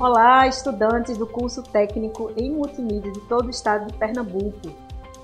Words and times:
Olá, 0.00 0.46
estudantes 0.46 1.18
do 1.18 1.26
curso 1.26 1.60
técnico 1.60 2.30
em 2.36 2.52
multimídia 2.52 3.10
de 3.10 3.18
todo 3.22 3.48
o 3.48 3.50
estado 3.50 3.90
de 3.90 3.98
Pernambuco. 3.98 4.70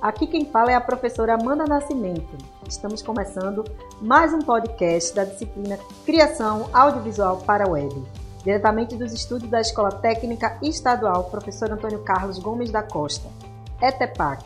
Aqui 0.03 0.27
quem 0.27 0.47
fala 0.47 0.73
é 0.73 0.75
a 0.75 0.81
professora 0.81 1.35
Amanda 1.35 1.65
Nascimento. 1.65 2.37
Estamos 2.69 3.01
começando 3.01 3.65
mais 4.03 4.35
um 4.35 4.41
podcast 4.41 5.15
da 5.15 5.23
disciplina 5.23 5.79
Criação 6.05 6.69
Audiovisual 6.73 7.37
para 7.47 7.69
Web, 7.69 8.03
diretamente 8.43 8.97
dos 8.97 9.13
estúdios 9.13 9.49
da 9.49 9.61
Escola 9.61 9.93
Técnica 9.93 10.59
Estadual 10.61 11.23
Professor 11.31 11.71
Antônio 11.71 12.03
Carlos 12.03 12.41
Gomes 12.41 12.73
da 12.73 12.83
Costa, 12.83 13.29
ETEPAC. 13.81 14.45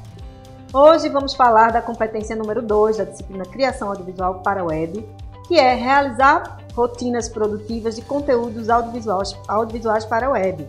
Hoje 0.74 1.08
vamos 1.08 1.32
falar 1.32 1.72
da 1.72 1.80
competência 1.80 2.36
número 2.36 2.60
2 2.60 2.98
da 2.98 3.04
disciplina 3.04 3.46
Criação 3.46 3.88
Audiovisual 3.88 4.40
para 4.40 4.62
Web, 4.62 5.08
que 5.48 5.58
é 5.58 5.72
realizar 5.72 6.58
rotinas 6.78 7.28
produtivas 7.28 7.96
de 7.96 8.02
conteúdos 8.02 8.70
audiovisuais, 8.70 9.36
audiovisuais 9.48 10.04
para 10.04 10.28
a 10.28 10.30
web, 10.30 10.64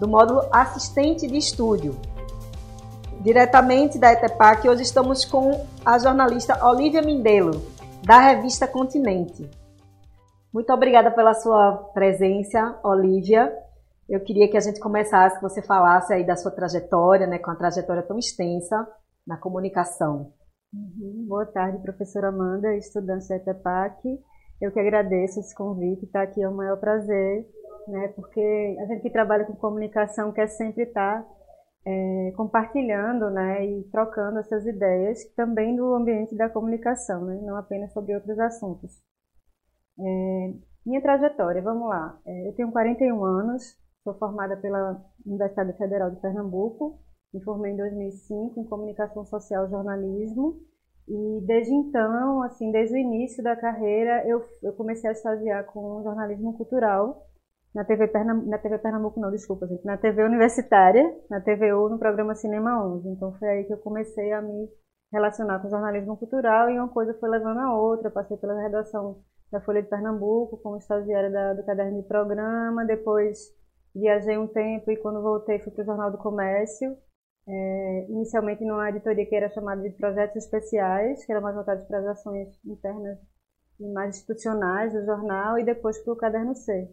do 0.00 0.08
módulo 0.08 0.42
Assistente 0.50 1.28
de 1.28 1.36
Estúdio. 1.36 1.96
Diretamente 3.20 3.96
da 3.96 4.12
ETEPAC, 4.12 4.68
hoje 4.68 4.82
estamos 4.82 5.24
com 5.24 5.64
a 5.84 6.00
jornalista 6.00 6.66
Olivia 6.66 7.00
Mindelo, 7.00 7.62
da 8.04 8.18
revista 8.18 8.66
Continente. 8.66 9.48
Muito 10.52 10.72
obrigada 10.72 11.12
pela 11.12 11.32
sua 11.32 11.74
presença, 11.94 12.80
Olivia. 12.82 13.56
Eu 14.08 14.18
queria 14.18 14.50
que 14.50 14.56
a 14.56 14.60
gente 14.60 14.80
começasse, 14.80 15.36
que 15.36 15.42
você 15.42 15.62
falasse 15.62 16.12
aí 16.12 16.26
da 16.26 16.34
sua 16.34 16.50
trajetória, 16.50 17.28
né, 17.28 17.38
com 17.38 17.52
a 17.52 17.54
trajetória 17.54 18.02
tão 18.02 18.18
extensa 18.18 18.84
na 19.24 19.36
comunicação. 19.36 20.32
Uhum. 20.74 21.26
Boa 21.28 21.46
tarde, 21.46 21.78
professora 21.78 22.30
Amanda, 22.30 22.74
estudante 22.74 23.28
da 23.28 23.36
ETEPAC. 23.36 24.18
Eu 24.62 24.70
que 24.70 24.78
agradeço 24.78 25.40
esse 25.40 25.52
convite, 25.56 26.04
estar 26.04 26.20
tá 26.20 26.22
aqui 26.22 26.40
é 26.40 26.48
o 26.48 26.54
maior 26.54 26.78
prazer, 26.78 27.44
né? 27.88 28.06
Porque 28.14 28.76
a 28.80 28.86
gente 28.86 29.02
que 29.02 29.10
trabalha 29.10 29.44
com 29.44 29.56
comunicação 29.56 30.30
quer 30.30 30.46
sempre 30.46 30.84
estar 30.84 31.20
tá, 31.20 31.28
é, 31.84 32.32
compartilhando, 32.36 33.28
né? 33.28 33.66
E 33.66 33.82
trocando 33.90 34.38
essas 34.38 34.64
ideias 34.64 35.24
também 35.34 35.74
do 35.74 35.92
ambiente 35.96 36.36
da 36.36 36.48
comunicação, 36.48 37.24
né? 37.24 37.40
Não 37.42 37.56
apenas 37.56 37.92
sobre 37.92 38.14
outros 38.14 38.38
assuntos. 38.38 38.92
É, 39.98 40.54
minha 40.86 41.02
trajetória, 41.02 41.60
vamos 41.60 41.88
lá. 41.88 42.16
É, 42.24 42.48
eu 42.48 42.54
tenho 42.54 42.70
41 42.70 43.24
anos, 43.24 43.64
sou 44.04 44.14
formada 44.14 44.56
pela 44.58 45.04
Universidade 45.26 45.76
Federal 45.76 46.08
de 46.08 46.20
Pernambuco, 46.20 47.00
me 47.34 47.42
formei 47.42 47.72
em 47.72 47.76
2005 47.76 48.60
em 48.60 48.64
Comunicação 48.68 49.24
Social 49.24 49.66
e 49.66 49.70
Jornalismo 49.70 50.60
e 51.08 51.40
desde 51.46 51.74
então, 51.74 52.42
assim, 52.42 52.70
desde 52.70 52.94
o 52.94 52.98
início 52.98 53.42
da 53.42 53.56
carreira, 53.56 54.26
eu, 54.26 54.44
eu 54.62 54.72
comecei 54.74 55.08
a 55.10 55.12
estagiar 55.12 55.64
com 55.66 56.02
jornalismo 56.02 56.56
cultural 56.56 57.26
na 57.74 57.84
TV, 57.84 58.10
na 58.46 58.58
TV 58.58 58.78
Pernambuco, 58.78 59.18
não, 59.18 59.30
desculpa, 59.30 59.66
gente, 59.66 59.84
na 59.84 59.96
TV 59.96 60.22
Universitária, 60.22 61.02
na 61.30 61.40
TVU, 61.40 61.88
no 61.88 61.98
programa 61.98 62.34
Cinema 62.34 62.84
11. 62.86 63.08
Então 63.08 63.32
foi 63.38 63.48
aí 63.48 63.64
que 63.64 63.72
eu 63.72 63.78
comecei 63.78 64.32
a 64.32 64.42
me 64.42 64.68
relacionar 65.10 65.58
com 65.60 65.70
jornalismo 65.70 66.16
cultural 66.16 66.70
e 66.70 66.78
uma 66.78 66.88
coisa 66.88 67.14
foi 67.14 67.30
levando 67.30 67.58
a 67.58 67.74
outra. 67.74 68.08
Eu 68.08 68.12
passei 68.12 68.36
pela 68.36 68.60
redação 68.60 69.20
da 69.50 69.60
Folha 69.60 69.82
de 69.82 69.88
Pernambuco 69.88 70.58
como 70.62 70.76
estagiária 70.76 71.30
da, 71.30 71.54
do 71.54 71.64
caderno 71.64 72.00
de 72.00 72.08
programa, 72.08 72.84
depois 72.84 73.38
viajei 73.94 74.38
um 74.38 74.46
tempo 74.46 74.90
e 74.90 74.96
quando 74.96 75.22
voltei 75.22 75.58
fui 75.58 75.72
para 75.72 75.82
o 75.82 75.86
Jornal 75.86 76.10
do 76.10 76.18
Comércio 76.18 76.96
é, 77.46 78.06
inicialmente 78.08 78.64
numa 78.64 78.88
editoria 78.88 79.26
que 79.26 79.34
era 79.34 79.50
chamada 79.50 79.82
de 79.82 79.90
Projetos 79.96 80.44
Especiais, 80.44 81.24
que 81.24 81.32
era 81.32 81.40
mais 81.40 81.54
voltada 81.54 81.84
para 81.84 81.98
as 81.98 82.06
ações 82.06 82.48
internas 82.64 83.18
e 83.80 83.92
mais 83.92 84.16
institucionais 84.16 84.92
do 84.92 85.04
jornal, 85.04 85.58
e 85.58 85.64
depois 85.64 85.98
para 85.98 86.12
o 86.12 86.16
Caderno 86.16 86.54
C. 86.54 86.88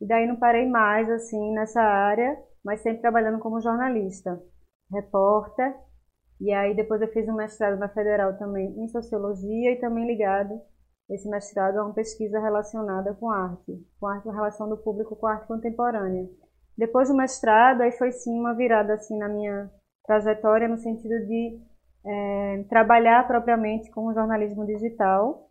E 0.00 0.06
daí 0.06 0.26
não 0.26 0.36
parei 0.36 0.68
mais 0.68 1.08
assim 1.10 1.52
nessa 1.54 1.80
área, 1.80 2.36
mas 2.64 2.80
sempre 2.80 3.02
trabalhando 3.02 3.38
como 3.38 3.60
jornalista, 3.60 4.42
repórter. 4.90 5.74
E 6.40 6.52
aí 6.52 6.74
depois 6.74 7.00
eu 7.00 7.08
fiz 7.08 7.28
um 7.28 7.34
mestrado 7.34 7.78
na 7.78 7.88
Federal 7.88 8.36
também 8.36 8.74
em 8.76 8.88
Sociologia 8.88 9.72
e 9.72 9.80
também 9.80 10.06
ligado 10.06 10.60
esse 11.08 11.28
mestrado 11.28 11.76
a 11.76 11.84
uma 11.84 11.94
pesquisa 11.94 12.40
relacionada 12.40 13.14
com 13.14 13.30
arte, 13.30 13.86
com 14.00 14.06
a 14.06 14.18
relação 14.18 14.68
do 14.68 14.76
público 14.76 15.14
com 15.14 15.26
a 15.26 15.34
arte 15.34 15.46
contemporânea. 15.46 16.28
Depois 16.76 17.08
do 17.08 17.14
mestrado, 17.14 17.82
aí 17.82 17.92
foi 17.92 18.10
sim 18.10 18.32
uma 18.38 18.54
virada 18.54 18.94
assim 18.94 19.16
na 19.18 19.28
minha 19.28 19.70
trajetória 20.06 20.68
no 20.68 20.78
sentido 20.78 21.26
de 21.26 21.60
é, 22.04 22.64
trabalhar 22.68 23.26
propriamente 23.26 23.90
com 23.90 24.06
o 24.06 24.14
jornalismo 24.14 24.66
digital 24.66 25.50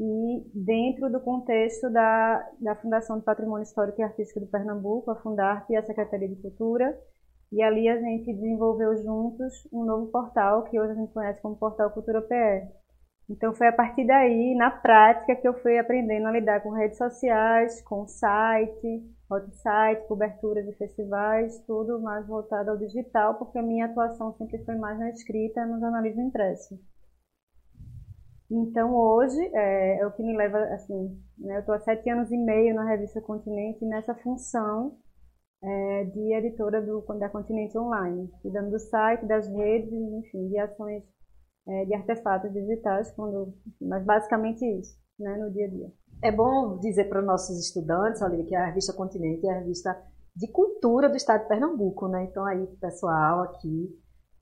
e 0.00 0.42
dentro 0.54 1.10
do 1.10 1.20
contexto 1.20 1.90
da, 1.90 2.48
da 2.58 2.74
Fundação 2.76 3.18
do 3.18 3.24
Patrimônio 3.24 3.64
Histórico 3.64 4.00
e 4.00 4.04
Artístico 4.04 4.40
do 4.40 4.46
Pernambuco, 4.46 5.10
a 5.10 5.16
Fundarte 5.16 5.72
e 5.72 5.76
a 5.76 5.84
Secretaria 5.84 6.28
de 6.28 6.40
Cultura, 6.40 6.98
e 7.52 7.62
ali 7.62 7.86
a 7.86 8.00
gente 8.00 8.32
desenvolveu 8.32 8.96
juntos 8.96 9.68
um 9.70 9.84
novo 9.84 10.06
portal 10.06 10.64
que 10.64 10.80
hoje 10.80 10.92
a 10.92 10.94
gente 10.94 11.12
conhece 11.12 11.42
como 11.42 11.56
Portal 11.56 11.90
Cultura 11.90 12.22
PE. 12.22 12.68
Então 13.28 13.52
foi 13.52 13.68
a 13.68 13.72
partir 13.72 14.06
daí, 14.06 14.54
na 14.56 14.70
prática, 14.70 15.36
que 15.36 15.46
eu 15.46 15.54
fui 15.60 15.78
aprendendo 15.78 16.26
a 16.26 16.32
lidar 16.32 16.62
com 16.62 16.70
redes 16.70 16.96
sociais, 16.96 17.82
com 17.82 18.06
site, 18.06 19.04
site, 19.52 20.06
cobertura 20.06 20.62
de 20.62 20.72
festivais, 20.72 21.62
tudo 21.66 22.00
mais 22.00 22.26
voltado 22.26 22.70
ao 22.70 22.76
digital, 22.76 23.34
porque 23.36 23.58
a 23.58 23.62
minha 23.62 23.86
atuação 23.86 24.32
sempre 24.34 24.64
foi 24.64 24.76
mais 24.76 24.98
na 24.98 25.10
escrita, 25.10 25.64
no 25.66 25.78
jornalismo 25.78 26.22
impresso. 26.22 26.78
Então 28.50 28.94
hoje 28.94 29.40
é, 29.54 30.00
é 30.00 30.06
o 30.06 30.10
que 30.10 30.22
me 30.22 30.36
leva, 30.36 30.58
assim, 30.74 31.16
né, 31.38 31.56
eu 31.56 31.60
estou 31.60 31.74
há 31.74 31.78
sete 31.78 32.10
anos 32.10 32.32
e 32.32 32.36
meio 32.36 32.74
na 32.74 32.84
revista 32.84 33.20
Continente 33.20 33.84
nessa 33.84 34.12
função 34.16 34.98
é, 35.62 36.04
de 36.04 36.34
editora 36.34 36.82
do, 36.82 37.00
da 37.18 37.28
Continente 37.28 37.78
Online, 37.78 38.28
cuidando 38.42 38.70
do 38.70 38.78
site, 38.78 39.26
das 39.26 39.46
redes, 39.46 39.92
enfim, 39.92 40.48
de 40.48 40.58
ações 40.58 41.04
é, 41.68 41.84
de 41.84 41.94
artefatos 41.94 42.52
digitais, 42.52 43.12
quando, 43.12 43.54
enfim, 43.66 43.86
mas 43.86 44.04
basicamente 44.04 44.64
isso, 44.64 44.98
né, 45.18 45.36
no 45.36 45.52
dia 45.52 45.66
a 45.66 45.68
dia. 45.68 45.99
É 46.22 46.30
bom 46.30 46.78
dizer 46.78 47.08
para 47.08 47.20
os 47.20 47.26
nossos 47.26 47.58
estudantes, 47.58 48.20
Olivia, 48.20 48.46
que 48.46 48.54
a 48.54 48.66
revista 48.66 48.92
Continente 48.92 49.46
é 49.46 49.52
a 49.52 49.58
revista 49.58 49.96
de 50.36 50.48
cultura 50.48 51.08
do 51.08 51.16
estado 51.16 51.42
de 51.42 51.48
Pernambuco, 51.48 52.08
né? 52.08 52.24
Então 52.24 52.44
aí, 52.44 52.66
pessoal, 52.80 53.42
aqui, 53.42 53.88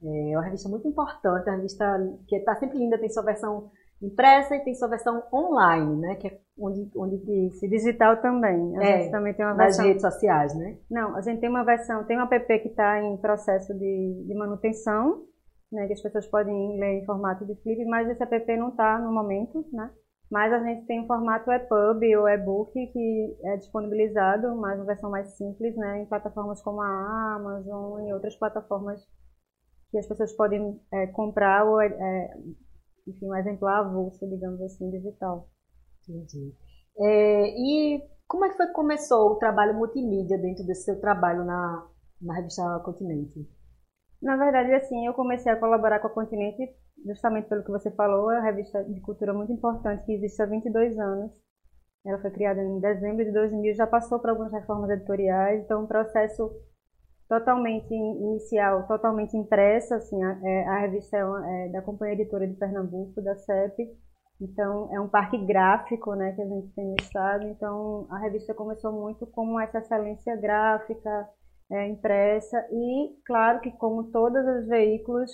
é 0.02 0.36
uma 0.36 0.44
revista 0.44 0.68
muito 0.68 0.86
importante, 0.86 1.48
uma 1.48 1.56
revista 1.56 1.84
que 2.26 2.36
está 2.36 2.54
sempre 2.56 2.78
linda, 2.78 2.98
tem 2.98 3.08
sua 3.08 3.22
versão 3.22 3.70
impressa 4.02 4.54
e 4.54 4.60
tem 4.60 4.74
sua 4.74 4.88
versão 4.88 5.22
online, 5.32 5.96
né? 6.00 6.14
Que 6.16 6.28
é 6.28 6.40
onde, 6.58 6.90
onde 6.96 7.16
Isso, 7.46 7.68
digital 7.68 8.20
também. 8.20 8.76
A 8.78 8.82
é, 8.82 9.00
gente 9.00 9.10
também 9.10 9.34
tem 9.34 9.44
uma 9.44 9.54
versão. 9.54 9.84
Nas 9.84 9.88
redes 9.88 10.02
sociais, 10.02 10.54
né? 10.56 10.78
Não, 10.90 11.16
a 11.16 11.20
gente 11.20 11.40
tem 11.40 11.48
uma 11.48 11.64
versão, 11.64 12.04
tem 12.04 12.16
um 12.18 12.22
app 12.22 12.58
que 12.60 12.68
está 12.68 13.02
em 13.02 13.16
processo 13.16 13.72
de, 13.74 14.24
de 14.26 14.34
manutenção, 14.34 15.24
né? 15.72 15.86
Que 15.86 15.94
as 15.94 16.02
pessoas 16.02 16.26
podem 16.26 16.78
ler 16.78 17.00
em 17.00 17.04
formato 17.04 17.44
de 17.44 17.54
flip, 17.62 17.84
mas 17.86 18.08
esse 18.08 18.22
app 18.22 18.56
não 18.56 18.68
está 18.68 18.98
no 18.98 19.12
momento, 19.12 19.64
né? 19.72 19.90
Mas 20.30 20.52
a 20.52 20.62
gente 20.62 20.86
tem 20.86 21.00
o 21.02 21.06
formato 21.06 21.50
EPUB 21.50 22.16
ou 22.16 22.28
e-book 22.28 22.72
que 22.72 23.38
é 23.44 23.56
disponibilizado, 23.56 24.54
mas 24.56 24.78
uma 24.78 24.84
versão 24.84 25.10
mais 25.10 25.36
simples, 25.36 25.74
né, 25.76 26.02
em 26.02 26.06
plataformas 26.06 26.60
como 26.62 26.82
a 26.82 27.34
Amazon 27.36 28.06
e 28.06 28.12
outras 28.12 28.36
plataformas 28.36 29.00
que 29.90 29.96
as 29.96 30.06
pessoas 30.06 30.34
podem 30.34 30.78
é, 30.92 31.06
comprar 31.06 31.64
ou, 31.64 31.80
é, 31.80 32.36
enfim, 33.06 33.26
um 33.26 33.34
exemplar 33.34 33.86
avulso, 33.86 34.28
digamos 34.28 34.60
assim, 34.60 34.90
digital. 34.90 35.48
Entendi. 36.06 36.54
É, 36.98 37.48
e 37.56 38.02
como 38.26 38.44
é 38.44 38.50
que 38.50 38.56
foi 38.56 38.66
que 38.66 38.72
começou 38.72 39.32
o 39.32 39.36
trabalho 39.36 39.78
multimídia 39.78 40.36
dentro 40.36 40.64
desse 40.66 40.84
seu 40.84 41.00
trabalho 41.00 41.44
na, 41.44 41.88
na 42.20 42.34
revista 42.34 42.62
Continente? 42.84 43.48
Na 44.20 44.36
verdade, 44.36 44.72
assim, 44.74 45.06
eu 45.06 45.14
comecei 45.14 45.50
a 45.50 45.56
colaborar 45.56 46.00
com 46.00 46.08
a 46.08 46.10
Continente 46.10 46.74
justamente 47.04 47.48
pelo 47.48 47.64
que 47.64 47.70
você 47.70 47.90
falou, 47.92 48.30
é 48.30 48.38
uma 48.38 48.44
revista 48.44 48.82
de 48.84 49.00
cultura 49.00 49.32
muito 49.32 49.52
importante 49.52 50.04
que 50.04 50.12
existe 50.12 50.42
há 50.42 50.46
22 50.46 50.98
anos. 50.98 51.30
Ela 52.04 52.18
foi 52.20 52.30
criada 52.30 52.62
em 52.62 52.80
dezembro 52.80 53.25
de 53.25 53.32
2000, 53.32 53.75
já 53.75 53.87
passou 53.87 54.19
por 54.19 54.31
algumas 54.31 54.52
reformas 54.52 54.90
editoriais, 54.90 55.62
então 55.62 55.82
um 55.82 55.87
processo 55.87 56.50
totalmente 57.28 57.93
inicial, 57.93 58.87
totalmente 58.87 59.37
impressa, 59.37 59.96
assim, 59.96 60.22
a, 60.22 60.40
é, 60.43 60.64
a 60.66 60.78
revista 60.81 61.16
é, 61.16 61.25
uma, 61.25 61.50
é, 61.50 61.69
da 61.69 61.82
Companhia 61.82 62.14
Editora 62.14 62.46
de 62.46 62.54
Pernambuco, 62.54 63.20
da 63.20 63.37
CEP, 63.37 63.87
então 64.40 64.88
é 64.94 65.00
um 65.00 65.08
parque 65.08 65.37
gráfico, 65.44 66.14
né, 66.14 66.32
que 66.32 66.40
a 66.40 66.46
gente 66.46 66.69
tem 66.69 66.87
no 66.87 66.96
estado, 66.98 67.44
então 67.48 68.06
a 68.10 68.19
revista 68.19 68.54
começou 68.54 68.93
muito 68.93 69.26
como 69.26 69.60
essa 69.60 69.78
excelência 69.78 70.34
gráfica, 70.37 71.28
é, 71.70 71.87
impressa 71.88 72.59
e, 72.73 73.15
claro 73.26 73.61
que 73.61 73.70
como 73.73 74.11
todos 74.11 74.44
os 74.47 74.69
veículos 74.69 75.31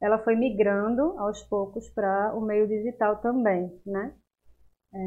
ela 0.00 0.18
foi 0.18 0.34
migrando 0.36 1.18
aos 1.18 1.42
poucos 1.44 1.88
para 1.90 2.34
o 2.36 2.40
meio 2.40 2.66
digital 2.68 3.20
também, 3.20 3.70
né? 3.86 4.14
É, 4.94 4.98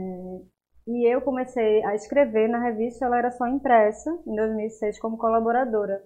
e 0.88 1.14
eu 1.14 1.22
comecei 1.22 1.84
a 1.84 1.94
escrever 1.96 2.48
na 2.48 2.60
revista, 2.64 3.06
ela 3.06 3.18
era 3.18 3.32
só 3.32 3.46
impressa, 3.48 4.10
em 4.26 4.36
2006 4.36 5.00
como 5.00 5.18
colaboradora. 5.18 6.02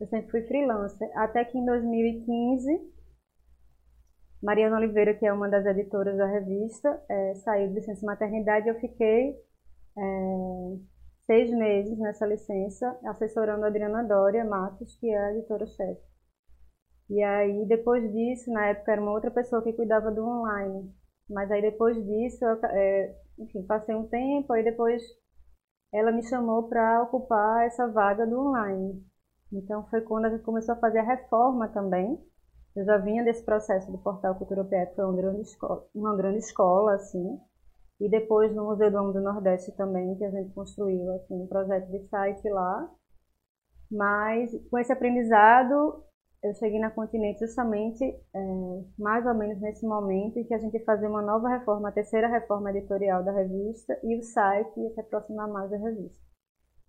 Eu 0.00 0.06
sempre 0.08 0.30
fui 0.30 0.42
freelancer, 0.42 1.10
até 1.14 1.44
que 1.44 1.58
em 1.58 1.64
2015, 1.64 2.80
Mariana 4.42 4.78
Oliveira, 4.78 5.14
que 5.14 5.26
é 5.26 5.32
uma 5.32 5.48
das 5.48 5.66
editoras 5.66 6.16
da 6.16 6.26
revista, 6.26 7.02
é, 7.08 7.34
saiu 7.36 7.68
de 7.68 7.74
licença 7.74 8.06
maternidade 8.06 8.68
eu 8.68 8.80
fiquei 8.80 9.36
é, 9.96 10.78
seis 11.28 11.50
meses 11.50 11.98
nessa 11.98 12.24
licença, 12.26 12.98
assessorando 13.04 13.66
a 13.66 13.68
Adriana 13.68 14.02
Dória 14.02 14.46
Matos, 14.46 14.96
que 14.96 15.10
é 15.10 15.18
a 15.18 15.32
editora-chefe. 15.34 16.00
E 17.10 17.22
aí, 17.22 17.66
depois 17.66 18.02
disso, 18.12 18.50
na 18.50 18.68
época 18.68 18.92
era 18.92 19.02
uma 19.02 19.12
outra 19.12 19.30
pessoa 19.30 19.62
que 19.62 19.74
cuidava 19.74 20.10
do 20.10 20.24
online. 20.24 20.90
Mas 21.28 21.50
aí, 21.50 21.60
depois 21.60 21.94
disso, 22.06 22.42
eu, 22.42 22.58
é, 22.64 23.14
enfim, 23.38 23.62
passei 23.66 23.94
um 23.94 24.08
tempo, 24.08 24.50
aí 24.54 24.64
depois 24.64 25.02
ela 25.92 26.10
me 26.10 26.22
chamou 26.22 26.68
para 26.68 27.02
ocupar 27.02 27.66
essa 27.66 27.86
vaga 27.88 28.26
do 28.26 28.40
online. 28.40 29.04
Então, 29.52 29.86
foi 29.90 30.00
quando 30.00 30.26
a 30.26 30.30
gente 30.30 30.44
começou 30.44 30.74
a 30.74 30.78
fazer 30.78 31.00
a 31.00 31.04
reforma 31.04 31.68
também. 31.68 32.18
Eu 32.74 32.84
já 32.86 32.96
vinha 32.98 33.24
desse 33.24 33.44
processo 33.44 33.90
do 33.92 33.98
Portal 33.98 34.34
Cultura 34.36 34.64
PE, 34.64 34.94
foi 34.96 35.04
uma 35.04 35.16
grande 35.16 35.42
escola, 35.42 35.86
uma 35.94 36.16
grande 36.16 36.38
escola 36.38 36.94
assim. 36.94 37.38
E 38.00 38.08
depois 38.08 38.54
no 38.54 38.66
Museu 38.66 38.90
do 38.90 38.98
Homem 38.98 39.12
do 39.12 39.20
Nordeste 39.20 39.72
também, 39.76 40.16
que 40.16 40.24
a 40.24 40.30
gente 40.30 40.52
construiu 40.54 41.10
assim, 41.14 41.34
um 41.34 41.46
projeto 41.46 41.90
de 41.90 42.06
site 42.08 42.48
lá. 42.48 42.88
Mas 43.90 44.50
com 44.70 44.78
esse 44.78 44.92
aprendizado, 44.92 46.04
eu 46.42 46.54
cheguei 46.54 46.78
na 46.78 46.90
Continente 46.90 47.40
justamente 47.40 48.04
é, 48.04 48.38
mais 48.98 49.26
ou 49.26 49.34
menos 49.34 49.60
nesse 49.60 49.84
momento 49.86 50.38
em 50.38 50.44
que 50.44 50.54
a 50.54 50.58
gente 50.58 50.74
ia 50.74 50.84
fazer 50.84 51.08
uma 51.08 51.22
nova 51.22 51.48
reforma, 51.48 51.88
a 51.88 51.92
terceira 51.92 52.28
reforma 52.28 52.70
editorial 52.70 53.24
da 53.24 53.32
revista, 53.32 53.98
e 54.04 54.16
o 54.16 54.22
site 54.22 54.78
ia 54.78 54.90
se 54.90 55.00
aproximar 55.00 55.48
mais 55.48 55.70
da 55.70 55.76
revista. 55.78 56.16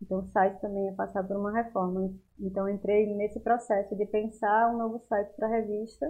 Então 0.01 0.19
o 0.19 0.27
site 0.27 0.61
também 0.61 0.85
ia 0.85 0.93
passar 0.93 1.23
por 1.23 1.35
uma 1.35 1.51
reforma. 1.51 2.13
Então 2.39 2.69
entrei 2.69 3.07
nesse 3.15 3.39
processo 3.39 3.95
de 3.95 4.05
pensar 4.05 4.73
um 4.73 4.77
novo 4.77 4.99
site 5.07 5.33
para 5.35 5.47
a 5.47 5.51
revista 5.51 6.05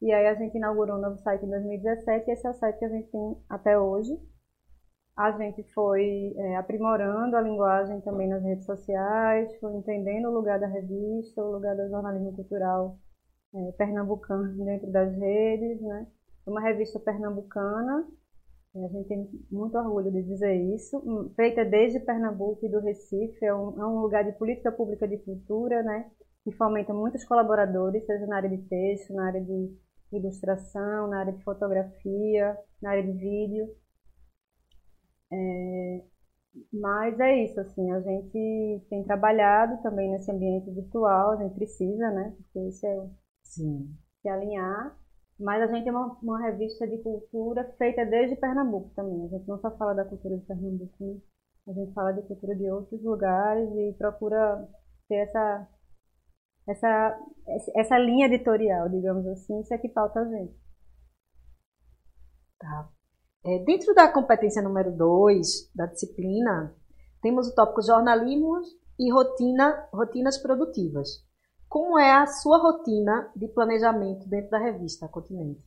e 0.00 0.12
aí 0.12 0.26
a 0.26 0.34
gente 0.34 0.56
inaugurou 0.56 0.96
um 0.96 1.00
novo 1.00 1.18
site 1.18 1.44
em 1.44 1.50
2017 1.50 2.28
e 2.28 2.32
esse 2.32 2.46
é 2.46 2.50
o 2.50 2.54
site 2.54 2.78
que 2.78 2.84
a 2.84 2.88
gente 2.88 3.10
tem 3.10 3.36
até 3.48 3.78
hoje. 3.78 4.18
A 5.16 5.32
gente 5.32 5.62
foi 5.74 6.32
é, 6.36 6.56
aprimorando 6.56 7.36
a 7.36 7.42
linguagem 7.42 8.00
também 8.00 8.28
nas 8.28 8.42
redes 8.42 8.64
sociais, 8.64 9.54
foi 9.58 9.74
entendendo 9.74 10.28
o 10.28 10.34
lugar 10.34 10.58
da 10.58 10.66
revista, 10.66 11.44
o 11.44 11.52
lugar 11.52 11.76
do 11.76 11.88
jornalismo 11.90 12.34
cultural 12.34 12.98
é, 13.54 13.72
pernambucano 13.72 14.56
dentro 14.64 14.90
das 14.90 15.14
redes, 15.16 15.80
né? 15.82 16.06
Uma 16.46 16.62
revista 16.62 16.98
pernambucana, 16.98 18.06
a 18.74 18.88
gente 18.88 19.08
tem 19.08 19.28
muito 19.50 19.76
orgulho 19.76 20.12
de 20.12 20.22
dizer 20.22 20.54
isso, 20.74 21.32
feita 21.34 21.64
desde 21.64 21.98
Pernambuco 22.00 22.64
e 22.64 22.68
do 22.68 22.78
Recife, 22.78 23.44
é 23.44 23.52
um, 23.52 23.80
é 23.80 23.86
um 23.86 24.00
lugar 24.00 24.24
de 24.24 24.32
política 24.38 24.70
pública 24.70 25.08
de 25.08 25.18
cultura, 25.18 25.82
né? 25.82 26.08
Que 26.44 26.52
fomenta 26.52 26.94
muitos 26.94 27.24
colaboradores, 27.24 28.06
seja 28.06 28.26
na 28.26 28.36
área 28.36 28.48
de 28.48 28.58
texto, 28.68 29.12
na 29.12 29.26
área 29.26 29.40
de 29.40 29.76
ilustração, 30.12 31.08
na 31.08 31.20
área 31.20 31.32
de 31.32 31.42
fotografia, 31.42 32.56
na 32.82 32.90
área 32.90 33.02
de 33.02 33.12
vídeo. 33.12 33.68
É, 35.32 36.04
mas 36.72 37.18
é 37.20 37.44
isso, 37.44 37.60
assim, 37.60 37.90
a 37.92 38.00
gente 38.00 38.86
tem 38.88 39.04
trabalhado 39.04 39.80
também 39.82 40.10
nesse 40.10 40.30
ambiente 40.30 40.70
virtual, 40.70 41.32
a 41.32 41.36
gente 41.42 41.54
precisa, 41.54 42.10
né? 42.10 42.34
Porque 42.36 42.68
isso 42.68 42.86
é 42.86 43.10
Sim. 43.42 43.96
se 44.20 44.28
alinhar. 44.28 44.98
Mas 45.38 45.62
a 45.62 45.72
gente 45.72 45.88
é 45.88 45.92
uma, 45.92 46.18
uma, 46.22 46.40
revista 46.42 46.86
de 46.86 46.98
cultura 46.98 47.64
feita 47.78 48.04
desde 48.04 48.36
Pernambuco 48.36 48.90
também. 48.94 49.24
A 49.24 49.28
gente 49.28 49.48
não 49.48 49.58
só 49.58 49.70
fala 49.76 49.94
da 49.94 50.04
cultura 50.04 50.36
de 50.36 50.44
Pernambuco, 50.44 50.94
né? 51.00 51.18
a 51.68 51.72
gente 51.72 51.92
fala 51.94 52.12
de 52.12 52.22
cultura 52.22 52.54
de 52.54 52.70
outros 52.70 53.02
lugares 53.02 53.70
e 53.74 53.94
procura 53.96 54.68
ter 55.08 55.16
essa 55.16 55.66
essa, 56.68 57.18
essa 57.76 57.98
linha 57.98 58.26
editorial, 58.26 58.88
digamos 58.88 59.26
assim, 59.26 59.60
isso 59.60 59.72
é 59.74 59.78
que 59.78 59.88
falta 59.88 60.20
a 60.20 60.24
gente. 60.24 60.54
Tá. 62.58 62.88
É, 63.44 63.58
dentro 63.64 63.94
da 63.94 64.12
competência 64.12 64.62
número 64.62 64.94
2 64.96 65.72
da 65.74 65.86
disciplina, 65.86 66.74
temos 67.22 67.48
o 67.48 67.54
tópico 67.54 67.82
jornalismo 67.82 68.60
e 68.98 69.10
rotina, 69.10 69.88
rotinas 69.92 70.38
produtivas. 70.38 71.24
Como 71.68 71.98
é 71.98 72.12
a 72.12 72.26
sua 72.26 72.58
rotina 72.58 73.32
de 73.34 73.48
planejamento 73.48 74.28
dentro 74.28 74.50
da 74.50 74.58
revista 74.58 75.08
Continente? 75.08 75.62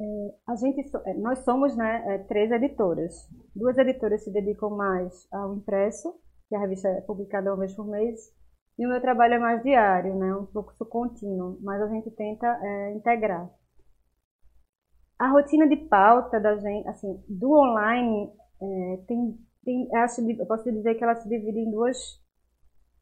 É, 0.00 0.34
a 0.48 0.56
gente, 0.56 0.90
é, 1.06 1.14
nós 1.14 1.38
somos 1.44 1.76
né, 1.76 2.14
é, 2.14 2.18
três 2.24 2.50
editoras. 2.50 3.14
Duas 3.54 3.78
editoras 3.78 4.24
se 4.24 4.32
dedicam 4.32 4.70
mais 4.70 5.26
ao 5.32 5.54
impresso, 5.54 6.14
que 6.48 6.56
a 6.56 6.58
revista 6.58 6.88
é 6.88 7.00
publicada 7.02 7.50
uma 7.50 7.60
vez 7.60 7.74
por 7.74 7.86
mês, 7.86 8.34
e 8.78 8.86
o 8.86 8.88
meu 8.88 9.00
trabalho 9.00 9.34
é 9.34 9.38
mais 9.38 9.62
diário, 9.62 10.14
né? 10.16 10.34
um 10.34 10.46
fluxo 10.46 10.84
contínuo, 10.86 11.58
mas 11.62 11.80
a 11.80 11.88
gente 11.88 12.10
tenta 12.10 12.46
é, 12.46 12.92
integrar. 12.94 13.48
A 15.18 15.28
rotina 15.30 15.68
de 15.68 15.76
pauta 15.76 16.40
da 16.40 16.56
gente, 16.56 16.88
assim, 16.88 17.22
do 17.28 17.52
online, 17.52 18.32
é, 18.60 18.96
tem, 19.06 19.38
tem 19.64 19.96
acho, 19.96 20.20
eu 20.28 20.46
posso 20.46 20.70
dizer 20.72 20.96
que 20.96 21.04
ela 21.04 21.14
se 21.14 21.28
divide 21.28 21.60
em 21.60 21.70
duas, 21.70 21.96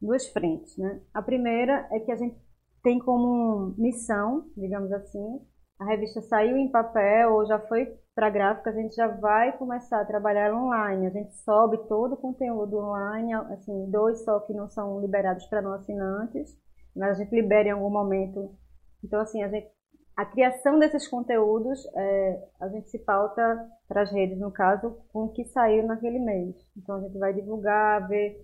duas 0.00 0.28
frentes. 0.28 0.76
Né? 0.76 1.00
A 1.14 1.22
primeira 1.22 1.88
é 1.90 2.00
que 2.00 2.12
a 2.12 2.16
gente 2.16 2.36
tem 2.82 2.98
como 2.98 3.74
missão, 3.78 4.50
digamos 4.56 4.92
assim, 4.92 5.40
a 5.78 5.84
revista 5.86 6.20
saiu 6.22 6.56
em 6.56 6.70
papel 6.70 7.32
ou 7.32 7.46
já 7.46 7.58
foi 7.58 7.86
para 8.14 8.30
gráfica, 8.30 8.70
a 8.70 8.72
gente 8.72 8.94
já 8.94 9.08
vai 9.08 9.56
começar 9.56 10.00
a 10.00 10.04
trabalhar 10.04 10.54
online. 10.54 11.06
A 11.06 11.10
gente 11.10 11.34
sobe 11.38 11.78
todo 11.88 12.12
o 12.12 12.16
conteúdo 12.16 12.78
online, 12.78 13.32
assim, 13.34 13.90
dois 13.90 14.22
só 14.24 14.40
que 14.40 14.52
não 14.52 14.68
são 14.68 15.00
liberados 15.00 15.46
para 15.46 15.62
não 15.62 15.72
assinantes, 15.72 16.56
mas 16.94 17.12
a 17.12 17.22
gente 17.22 17.34
libera 17.34 17.68
em 17.68 17.72
algum 17.72 17.90
momento. 17.90 18.54
Então, 19.02 19.20
assim, 19.20 19.42
a, 19.42 19.48
gente, 19.48 19.68
a 20.16 20.26
criação 20.26 20.78
desses 20.78 21.08
conteúdos, 21.08 21.80
é, 21.96 22.48
a 22.60 22.68
gente 22.68 22.90
se 22.90 22.98
pauta 22.98 23.42
para 23.88 24.02
as 24.02 24.12
redes, 24.12 24.38
no 24.38 24.52
caso, 24.52 24.98
com 25.12 25.24
o 25.24 25.32
que 25.32 25.44
saiu 25.46 25.86
naquele 25.86 26.18
mês. 26.18 26.54
Então, 26.76 26.96
a 26.96 27.00
gente 27.00 27.18
vai 27.18 27.32
divulgar, 27.32 28.06
ver, 28.08 28.36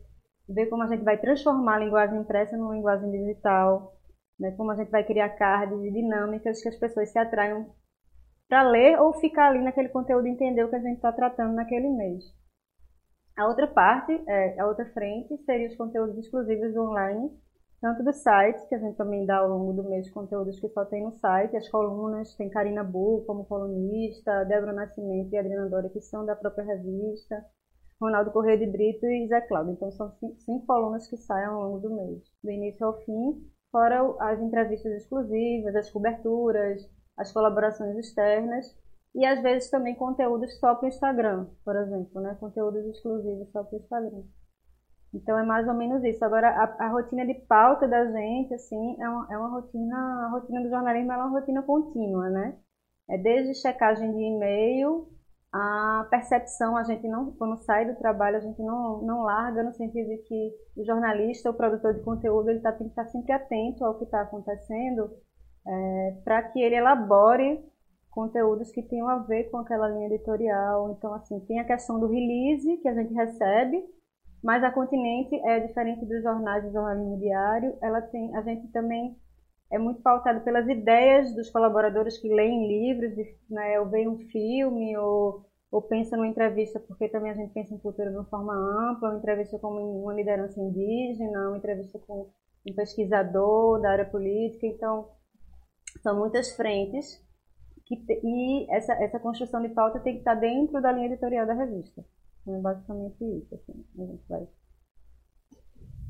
ver 0.49 0.67
como 0.67 0.83
a 0.83 0.89
gente 0.89 1.05
vai 1.05 1.19
transformar 1.19 1.77
a 1.77 1.81
linguagem 1.81 2.19
impressa 2.19 2.57
numa 2.57 2.75
linguagem 2.75 3.11
digital, 3.11 3.95
né, 4.41 4.53
como 4.53 4.71
a 4.71 4.77
gente 4.77 4.91
vai 4.91 5.05
criar 5.05 5.31
cards 5.31 5.79
e 5.83 5.91
dinâmicas 5.91 6.63
que 6.63 6.69
as 6.69 6.77
pessoas 6.77 7.11
se 7.11 7.19
atraiam 7.19 7.67
para 8.49 8.63
ler 8.63 8.99
ou 8.99 9.13
ficar 9.15 9.49
ali 9.49 9.63
naquele 9.63 9.91
conteúdo 9.91 10.27
e 10.27 10.31
entender 10.31 10.65
o 10.65 10.71
que 10.71 10.77
a 10.77 10.81
gente 10.81 10.97
está 10.97 11.13
tratando 11.13 11.55
naquele 11.55 11.89
mês. 11.91 12.25
A 13.37 13.47
outra 13.47 13.67
parte, 13.69 14.13
é, 14.27 14.59
a 14.59 14.67
outra 14.67 14.87
frente, 14.93 15.37
seria 15.45 15.69
os 15.69 15.77
conteúdos 15.77 16.19
exclusivos 16.19 16.77
online, 16.77 17.31
tanto 17.81 18.03
do 18.03 18.13
site, 18.13 18.67
que 18.69 18.75
a 18.75 18.79
gente 18.79 18.97
também 18.97 19.25
dá 19.25 19.37
ao 19.37 19.49
longo 19.49 19.73
do 19.73 19.89
mês 19.89 20.11
conteúdos 20.11 20.59
que 20.59 20.69
só 20.71 20.85
tem 20.85 21.05
no 21.05 21.13
site, 21.13 21.57
as 21.57 21.69
colunas, 21.69 22.35
tem 22.35 22.51
Karina 22.51 22.83
Bu 22.83 23.23
como 23.25 23.45
colunista, 23.45 24.45
Débora 24.45 24.73
Nascimento 24.73 25.33
e 25.33 25.39
Adriana 25.39 25.69
Dória, 25.69 25.91
que 25.91 26.01
são 26.01 26.27
da 26.27 26.35
própria 26.35 26.65
revista, 26.65 27.45
Ronaldo 28.01 28.33
Corrêa 28.33 28.59
de 28.59 28.67
Brito 28.67 29.07
e 29.07 29.29
Zé 29.29 29.41
Cláudio. 29.43 29.75
Então 29.75 29.91
são 29.93 30.11
cinco, 30.19 30.37
cinco 30.41 30.67
colunas 30.67 31.07
que 31.07 31.17
saem 31.17 31.47
ao 31.47 31.63
longo 31.63 31.79
do 31.79 31.95
mês, 31.95 32.25
do 32.43 32.51
início 32.51 32.85
ao 32.85 32.99
fim, 33.05 33.41
fora 33.71 34.03
as 34.21 34.41
entrevistas 34.41 34.93
exclusivas, 34.95 35.77
as 35.77 35.91
coberturas, 35.91 36.83
as 37.19 37.33
colaborações 37.33 37.97
externas 37.99 38.75
e 39.15 39.27
às 39.27 39.43
vezes 39.43 39.71
também 39.71 39.95
conteúdos 39.95 40.59
só 40.59 40.75
para 40.75 40.87
o 40.87 40.89
Instagram, 40.89 41.47
por 41.65 41.77
exemplo, 41.77 42.21
né? 42.21 42.37
Conteúdos 42.39 42.87
exclusivos 42.87 43.51
só 43.51 43.65
para 43.65 43.77
o 43.77 43.81
Instagram. 43.81 44.23
Então 45.13 45.39
é 45.39 45.43
mais 45.43 45.67
ou 45.67 45.75
menos 45.75 46.05
isso. 46.05 46.25
Agora 46.25 46.49
a, 46.49 46.87
a, 46.87 46.89
rotina 46.89 47.27
de 47.27 47.35
pauta 47.35 47.89
da 47.89 48.05
gente, 48.13 48.55
assim, 48.55 48.97
é 49.01 49.09
uma, 49.09 49.27
é 49.31 49.39
uma 49.39 49.49
rotina, 49.49 49.97
a 49.97 50.31
rotina 50.31 50.63
do 50.63 50.69
jornalismo 50.69 51.13
é 51.13 51.17
uma 51.17 51.31
rotina 51.31 51.63
contínua, 51.63 52.29
né? 52.31 52.57
É 53.11 53.17
desde 53.17 53.55
checagem 53.55 54.13
de 54.13 54.23
e-mail, 54.23 55.09
a 55.51 56.07
percepção, 56.11 56.77
a 56.77 56.85
gente 56.85 57.09
não, 57.09 57.33
quando 57.33 57.57
sai 57.65 57.87
do 57.91 57.99
trabalho, 57.99 58.37
a 58.37 58.41
gente 58.41 58.63
não, 58.63 59.01
não 59.01 59.23
larga 59.23 59.63
no 59.63 59.73
sentido 59.73 60.09
de 60.09 60.19
que 60.19 60.53
o 60.77 60.85
jornalista, 60.85 61.51
o 61.51 61.55
produtor 61.55 61.95
de 61.95 62.03
conteúdo, 62.03 62.51
ele 62.51 62.61
tá, 62.61 62.71
tem 62.71 62.87
que 62.87 62.93
estar 62.93 63.07
sempre 63.07 63.33
atento 63.33 63.83
ao 63.83 63.97
que 63.97 64.05
está 64.05 64.21
acontecendo 64.21 65.11
é, 65.69 66.17
para 66.25 66.43
que 66.45 66.61
ele 66.61 66.77
elabore 66.77 67.63
conteúdos 68.11 68.73
que 68.73 68.83
tenham 68.83 69.09
a 69.09 69.19
ver 69.19 69.45
com 69.45 69.59
aquela 69.59 69.89
linha 69.89 70.07
editorial. 70.07 70.91
Então, 70.91 71.15
assim, 71.15 71.39
tem 71.41 71.61
a 71.61 71.65
questão 71.65 72.01
do 72.01 72.09
release 72.09 72.79
que 72.79 72.89
a 72.89 72.95
gente 72.95 73.15
recebe, 73.15 73.85
mas 74.43 74.65
a 74.65 74.73
Continente 74.73 75.35
é 75.47 75.61
diferente 75.61 76.05
dos 76.05 76.23
jornais 76.23 76.65
do 76.65 76.73
jornalismo 76.73 77.19
diário. 77.19 77.77
Ela 77.81 78.01
tem, 78.03 78.35
a 78.35 78.43
gente 78.43 78.67
também 78.69 79.17
é 79.71 79.79
muito 79.79 80.01
pautado 80.01 80.41
pelas 80.41 80.67
ideias 80.67 81.35
dos 81.35 81.51
colaboradores 81.51 82.19
que 82.19 82.29
leem 82.29 82.67
livros, 82.67 83.15
né, 83.51 83.79
ou 83.79 83.87
veem 83.87 84.09
um 84.09 84.19
filme, 84.19 84.97
ou, 84.97 85.45
ou 85.71 85.83
pensa 85.83 86.17
numa 86.17 86.27
entrevista, 86.27 86.81
porque 86.81 87.09
também 87.09 87.31
a 87.31 87.35
gente 87.35 87.53
pensa 87.53 87.75
em 87.75 87.79
cultura 87.79 88.11
de 88.11 88.17
uma 88.17 88.25
forma 88.25 88.55
ampla, 88.55 89.11
uma 89.11 89.19
entrevista 89.19 89.59
com 89.59 89.69
uma 89.69 90.15
liderança 90.15 90.59
indígena, 90.59 91.49
uma 91.49 91.59
entrevista 91.59 91.99
com 92.07 92.31
um 92.67 92.75
pesquisador 92.75 93.81
da 93.81 93.91
área 93.91 94.05
política. 94.07 94.67
Então, 94.67 95.09
são 96.03 96.19
muitas 96.19 96.55
frentes 96.57 97.25
que, 97.85 97.97
e 98.23 98.71
essa, 98.71 98.93
essa 98.95 99.19
construção 99.19 99.63
de 99.63 99.71
pauta 99.71 100.01
tem 100.01 100.15
que 100.15 100.19
estar 100.21 100.35
dentro 100.35 100.81
da 100.81 100.93
linha 100.93 101.07
editorial 101.07 101.47
da 101.47 101.55
revista. 101.55 102.05
Então, 102.43 102.57
é 102.57 102.61
basicamente 102.61 103.25
isso. 103.25 103.55
Assim, 103.55 103.85
a 103.99 104.05
gente 104.05 104.29
vai. 104.29 104.49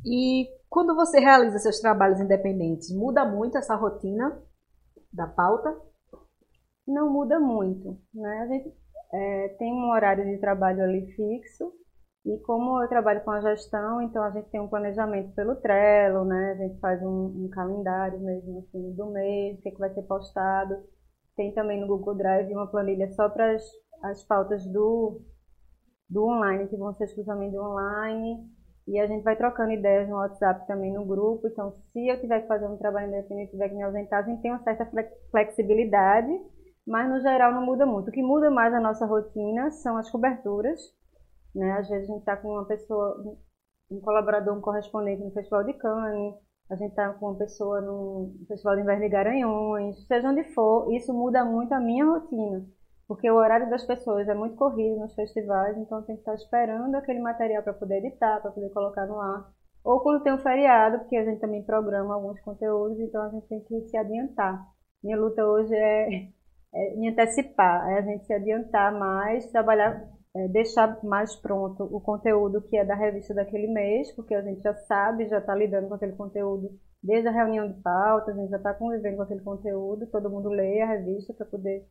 E 0.04 0.48
quando 0.68 0.94
você 0.94 1.20
realiza 1.20 1.58
seus 1.58 1.80
trabalhos 1.80 2.20
independentes, 2.20 2.90
muda 2.90 3.24
muito 3.24 3.58
essa 3.58 3.74
rotina 3.74 4.42
da 5.12 5.26
pauta? 5.26 5.76
Não 6.86 7.10
muda 7.12 7.38
muito. 7.38 8.00
Né? 8.12 8.38
A 8.40 8.46
gente 8.46 8.74
é, 9.12 9.48
tem 9.58 9.72
um 9.72 9.90
horário 9.90 10.24
de 10.24 10.38
trabalho 10.38 10.82
ali 10.82 11.12
fixo 11.12 11.72
E 12.28 12.38
como 12.40 12.82
eu 12.82 12.88
trabalho 12.88 13.24
com 13.24 13.30
a 13.30 13.40
gestão, 13.40 14.02
então 14.02 14.22
a 14.22 14.30
gente 14.30 14.50
tem 14.50 14.60
um 14.60 14.68
planejamento 14.68 15.34
pelo 15.34 15.56
Trello, 15.56 16.26
né? 16.26 16.52
A 16.52 16.54
gente 16.56 16.78
faz 16.78 17.02
um, 17.02 17.44
um 17.44 17.48
calendário 17.50 18.20
mesmo 18.20 18.58
assim 18.58 18.92
do 18.94 19.06
mês, 19.06 19.58
o 19.58 19.62
que, 19.62 19.70
é 19.70 19.72
que 19.72 19.78
vai 19.78 19.88
ser 19.94 20.02
postado. 20.02 20.76
Tem 21.34 21.54
também 21.54 21.80
no 21.80 21.86
Google 21.86 22.14
Drive 22.14 22.52
uma 22.52 22.66
planilha 22.66 23.10
só 23.12 23.30
para 23.30 23.54
as, 23.54 23.62
as 24.02 24.22
pautas 24.24 24.62
do, 24.66 25.22
do 26.10 26.26
online, 26.26 26.68
que 26.68 26.76
vão 26.76 26.92
ser 26.92 27.04
exclusivamente 27.04 27.56
do 27.56 27.62
online. 27.62 28.46
E 28.86 29.00
a 29.00 29.06
gente 29.06 29.22
vai 29.22 29.34
trocando 29.34 29.72
ideias 29.72 30.06
no 30.06 30.16
WhatsApp 30.16 30.66
também 30.66 30.92
no 30.92 31.06
grupo. 31.06 31.48
Então, 31.48 31.76
se 31.92 32.08
eu 32.08 32.20
tiver 32.20 32.42
que 32.42 32.48
fazer 32.48 32.66
um 32.66 32.76
trabalho 32.76 33.08
independente, 33.08 33.52
tiver 33.52 33.70
que 33.70 33.74
me 33.74 33.82
ausentar, 33.82 34.18
a 34.18 34.28
gente 34.28 34.42
tem 34.42 34.50
uma 34.50 34.62
certa 34.62 34.86
flexibilidade, 35.30 36.28
mas 36.86 37.08
no 37.08 37.20
geral 37.20 37.54
não 37.54 37.64
muda 37.64 37.86
muito. 37.86 38.08
O 38.08 38.12
que 38.12 38.22
muda 38.22 38.50
mais 38.50 38.74
a 38.74 38.80
nossa 38.80 39.06
rotina 39.06 39.70
são 39.70 39.96
as 39.96 40.10
coberturas. 40.10 40.78
Né? 41.54 41.72
Às 41.72 41.88
vezes 41.88 42.08
a 42.08 42.12
gente 42.12 42.20
está 42.20 42.36
com 42.36 42.48
uma 42.48 42.64
pessoa, 42.66 43.38
um 43.90 44.00
colaborador, 44.00 44.56
um 44.56 44.60
correspondente 44.60 45.22
no 45.22 45.32
Festival 45.32 45.64
de 45.64 45.74
Cannes, 45.74 46.34
a 46.70 46.76
gente 46.76 46.90
está 46.90 47.12
com 47.14 47.26
uma 47.26 47.38
pessoa 47.38 47.80
no 47.80 48.34
Festival 48.46 48.76
de 48.76 48.82
Inverno 48.82 49.02
de 49.02 49.08
Garanhões, 49.08 50.06
seja 50.06 50.28
onde 50.28 50.44
for, 50.54 50.92
isso 50.92 51.12
muda 51.14 51.44
muito 51.44 51.72
a 51.72 51.80
minha 51.80 52.04
rotina 52.04 52.66
porque 53.08 53.28
o 53.30 53.36
horário 53.36 53.70
das 53.70 53.84
pessoas 53.86 54.28
é 54.28 54.34
muito 54.34 54.54
corrido 54.54 55.00
nos 55.00 55.14
festivais, 55.14 55.76
então 55.78 56.02
tem 56.02 56.14
que 56.14 56.20
estar 56.20 56.34
esperando 56.34 56.94
aquele 56.94 57.20
material 57.20 57.62
para 57.62 57.72
poder 57.72 58.04
editar, 58.04 58.38
para 58.42 58.50
poder 58.50 58.68
colocar 58.68 59.06
no 59.06 59.18
ar. 59.18 59.50
Ou 59.82 60.00
quando 60.00 60.22
tem 60.22 60.34
um 60.34 60.38
feriado, 60.38 60.98
porque 60.98 61.16
a 61.16 61.24
gente 61.24 61.40
também 61.40 61.64
programa 61.64 62.14
alguns 62.14 62.38
conteúdos, 62.40 63.00
então 63.00 63.22
a 63.22 63.30
gente 63.30 63.48
tem 63.48 63.60
que 63.60 63.80
se 63.88 63.96
adiantar. 63.96 64.62
Minha 65.02 65.16
luta 65.18 65.42
hoje 65.42 65.74
é, 65.74 66.28
é 66.74 66.94
me 66.96 67.08
antecipar, 67.08 67.88
é 67.88 67.98
a 67.98 68.02
gente 68.02 68.26
se 68.26 68.34
adiantar 68.34 68.92
mais, 68.92 69.50
trabalhar, 69.50 70.06
é, 70.34 70.48
deixar 70.48 71.02
mais 71.04 71.34
pronto 71.36 71.84
o 71.84 72.00
conteúdo 72.00 72.62
que 72.62 72.76
é 72.76 72.84
da 72.84 72.94
revista 72.94 73.34
daquele 73.34 73.66
mês, 73.66 74.10
porque 74.12 74.34
a 74.34 74.42
gente 74.42 74.60
já 74.62 74.74
sabe, 74.74 75.28
já 75.28 75.38
está 75.38 75.54
lidando 75.54 75.88
com 75.88 75.94
aquele 75.94 76.12
conteúdo 76.12 76.70
desde 77.02 77.28
a 77.28 77.32
reunião 77.32 77.68
de 77.68 77.80
pautas, 77.80 78.36
a 78.36 78.40
gente 78.40 78.50
já 78.50 78.56
está 78.56 78.74
convivendo 78.74 79.16
com 79.16 79.22
aquele 79.22 79.40
conteúdo, 79.40 80.06
todo 80.06 80.30
mundo 80.30 80.48
lê 80.48 80.80
a 80.80 80.86
revista 80.86 81.32
para 81.32 81.46
poder 81.46 81.86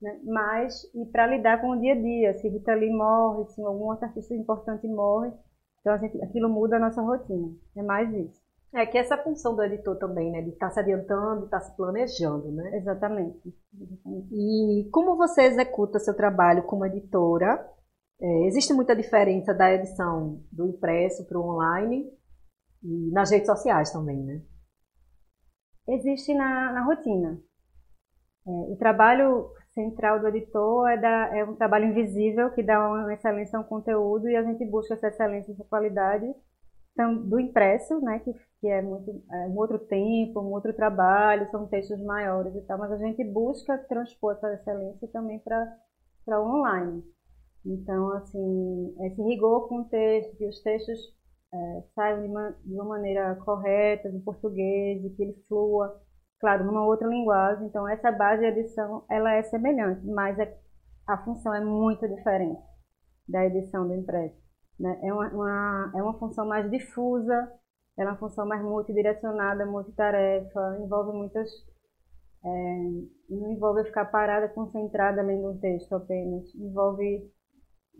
né? 0.00 0.18
Mas, 0.24 0.84
e 0.94 1.04
para 1.06 1.26
lidar 1.26 1.60
com 1.60 1.70
o 1.70 1.78
dia 1.78 1.92
a 1.92 2.00
dia, 2.00 2.38
se 2.38 2.48
Rita 2.48 2.74
Lee 2.74 2.90
morre, 2.90 3.44
se 3.50 3.62
algum 3.62 3.90
artista 3.90 4.34
importante 4.34 4.86
morre, 4.88 5.30
então 5.80 5.98
gente, 5.98 6.22
aquilo 6.22 6.48
muda 6.48 6.76
a 6.76 6.80
nossa 6.80 7.02
rotina. 7.02 7.52
É 7.76 7.82
mais 7.82 8.12
isso. 8.14 8.40
É 8.72 8.86
que 8.86 8.96
essa 8.96 9.18
função 9.18 9.56
do 9.56 9.62
editor 9.64 9.96
também, 9.96 10.30
né? 10.30 10.42
De 10.42 10.50
estar 10.50 10.68
tá 10.68 10.74
se 10.74 10.80
adiantando, 10.80 11.46
estar 11.46 11.58
tá 11.58 11.64
se 11.64 11.76
planejando, 11.76 12.52
né? 12.52 12.76
Exatamente. 12.76 13.52
Exatamente. 13.74 14.28
E 14.32 14.88
como 14.92 15.16
você 15.16 15.42
executa 15.42 15.98
seu 15.98 16.14
trabalho 16.14 16.62
como 16.62 16.86
editora? 16.86 17.68
É, 18.22 18.46
existe 18.46 18.74
muita 18.74 18.94
diferença 18.94 19.54
da 19.54 19.72
edição 19.72 20.42
do 20.52 20.66
impresso 20.66 21.26
para 21.26 21.38
o 21.38 21.48
online 21.48 22.12
e 22.82 23.10
nas 23.12 23.30
redes 23.30 23.46
sociais 23.46 23.90
também, 23.90 24.22
né? 24.22 24.42
Existe 25.88 26.34
na, 26.34 26.72
na 26.72 26.84
rotina. 26.84 27.40
É, 28.46 28.50
o 28.50 28.76
trabalho 28.76 29.50
central 29.72 30.20
do 30.20 30.28
editor 30.28 30.88
é, 30.90 30.96
da, 30.98 31.36
é 31.36 31.44
um 31.44 31.56
trabalho 31.56 31.86
invisível 31.86 32.50
que 32.50 32.62
dá 32.62 32.78
uma 32.86 33.14
excelência 33.14 33.58
ao 33.58 33.64
conteúdo 33.64 34.28
e 34.28 34.36
a 34.36 34.42
gente 34.42 34.64
busca 34.66 34.94
essa 34.94 35.08
excelência, 35.08 35.52
essa 35.52 35.64
qualidade 35.64 36.26
então, 36.92 37.16
do 37.16 37.40
impresso, 37.40 38.00
né, 38.00 38.18
que, 38.18 38.32
que 38.60 38.66
é, 38.66 38.82
muito, 38.82 39.10
é 39.30 39.46
um 39.46 39.56
outro 39.56 39.78
tempo, 39.78 40.40
um 40.40 40.52
outro 40.52 40.74
trabalho, 40.74 41.50
são 41.50 41.66
textos 41.66 41.98
maiores 42.02 42.54
e 42.54 42.60
tal, 42.62 42.78
mas 42.78 42.92
a 42.92 42.98
gente 42.98 43.24
busca 43.24 43.78
transpor 43.78 44.32
essa 44.32 44.52
excelência 44.52 45.08
também 45.08 45.38
para 45.38 46.38
o 46.38 46.58
online. 46.58 47.02
Então, 47.64 48.10
assim, 48.12 48.94
esse 49.06 49.22
rigor 49.22 49.68
com 49.68 49.80
o 49.80 49.84
texto, 49.84 50.36
que 50.36 50.46
os 50.46 50.62
textos 50.62 50.98
é, 51.52 51.82
saiam 51.94 52.22
de 52.22 52.28
uma, 52.28 52.50
de 52.64 52.74
uma 52.74 52.84
maneira 52.84 53.34
correta, 53.44 54.08
em 54.08 54.20
português, 54.20 55.02
que 55.14 55.22
ele 55.22 55.44
flua, 55.46 56.00
claro, 56.40 56.64
numa 56.64 56.86
outra 56.86 57.06
linguagem. 57.06 57.66
Então, 57.66 57.86
essa 57.86 58.10
base 58.10 58.40
de 58.40 58.60
edição, 58.60 59.04
ela 59.10 59.32
é 59.34 59.42
semelhante, 59.42 60.06
mas 60.06 60.38
é, 60.38 60.56
a 61.06 61.18
função 61.18 61.54
é 61.54 61.60
muito 61.62 62.08
diferente 62.08 62.62
da 63.28 63.44
edição 63.44 63.86
do 63.86 63.94
impresso. 63.94 64.40
Né? 64.78 64.98
É, 65.02 65.12
uma, 65.12 65.28
uma, 65.28 65.92
é 65.96 66.02
uma 66.02 66.18
função 66.18 66.46
mais 66.46 66.70
difusa, 66.70 67.52
é 67.98 68.04
uma 68.04 68.16
função 68.16 68.46
mais 68.46 68.62
multidirecionada, 68.62 69.66
multitarefa, 69.66 70.78
envolve 70.80 71.16
muitas... 71.16 71.50
É, 72.42 72.48
não 73.28 73.52
envolve 73.52 73.84
ficar 73.84 74.06
parada, 74.06 74.48
concentrada 74.48 75.20
lendo 75.20 75.50
um 75.50 75.58
texto 75.58 75.92
apenas. 75.94 76.54
Envolve 76.54 77.30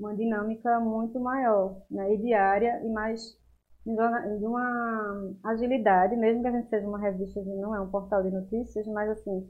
uma 0.00 0.16
dinâmica 0.16 0.80
muito 0.80 1.20
maior 1.20 1.82
né? 1.90 2.14
e 2.14 2.18
diária 2.18 2.82
e 2.84 2.88
mais 2.88 3.38
de 3.86 4.46
uma 4.46 5.32
agilidade, 5.44 6.16
mesmo 6.16 6.42
que 6.42 6.48
a 6.48 6.52
gente 6.52 6.68
seja 6.68 6.86
uma 6.86 6.98
revista 6.98 7.40
não 7.42 7.74
é 7.74 7.80
um 7.80 7.90
portal 7.90 8.22
de 8.22 8.30
notícias, 8.30 8.86
mas 8.88 9.08
assim, 9.10 9.48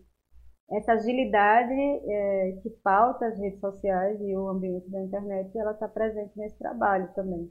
essa 0.71 0.92
agilidade 0.92 1.73
é, 1.73 2.52
que 2.62 2.71
pauta 2.83 3.26
as 3.26 3.38
redes 3.38 3.59
sociais 3.59 4.21
e 4.21 4.37
o 4.37 4.49
ambiente 4.49 4.88
da 4.88 5.02
internet, 5.02 5.57
ela 5.59 5.73
está 5.73 5.88
presente 5.88 6.37
nesse 6.37 6.57
trabalho 6.59 7.12
também. 7.14 7.50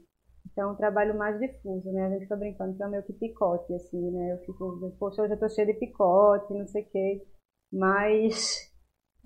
Então, 0.50 0.70
é 0.70 0.72
um 0.72 0.76
trabalho 0.76 1.16
mais 1.16 1.38
difuso, 1.38 1.92
né? 1.92 2.06
A 2.06 2.10
gente 2.10 2.22
fica 2.22 2.36
brincando 2.36 2.74
que 2.74 2.82
é 2.82 2.88
meio 2.88 3.02
que 3.02 3.12
picote, 3.12 3.72
assim, 3.74 4.10
né? 4.10 4.32
Eu 4.32 4.38
fico, 4.38 4.96
poxa, 4.98 5.22
hoje 5.22 5.34
eu 5.34 5.38
tô 5.38 5.48
cheia 5.50 5.66
de 5.66 5.78
picote, 5.78 6.54
não 6.54 6.66
sei 6.66 6.82
o 6.82 6.90
quê. 6.90 7.26
Mas 7.70 8.72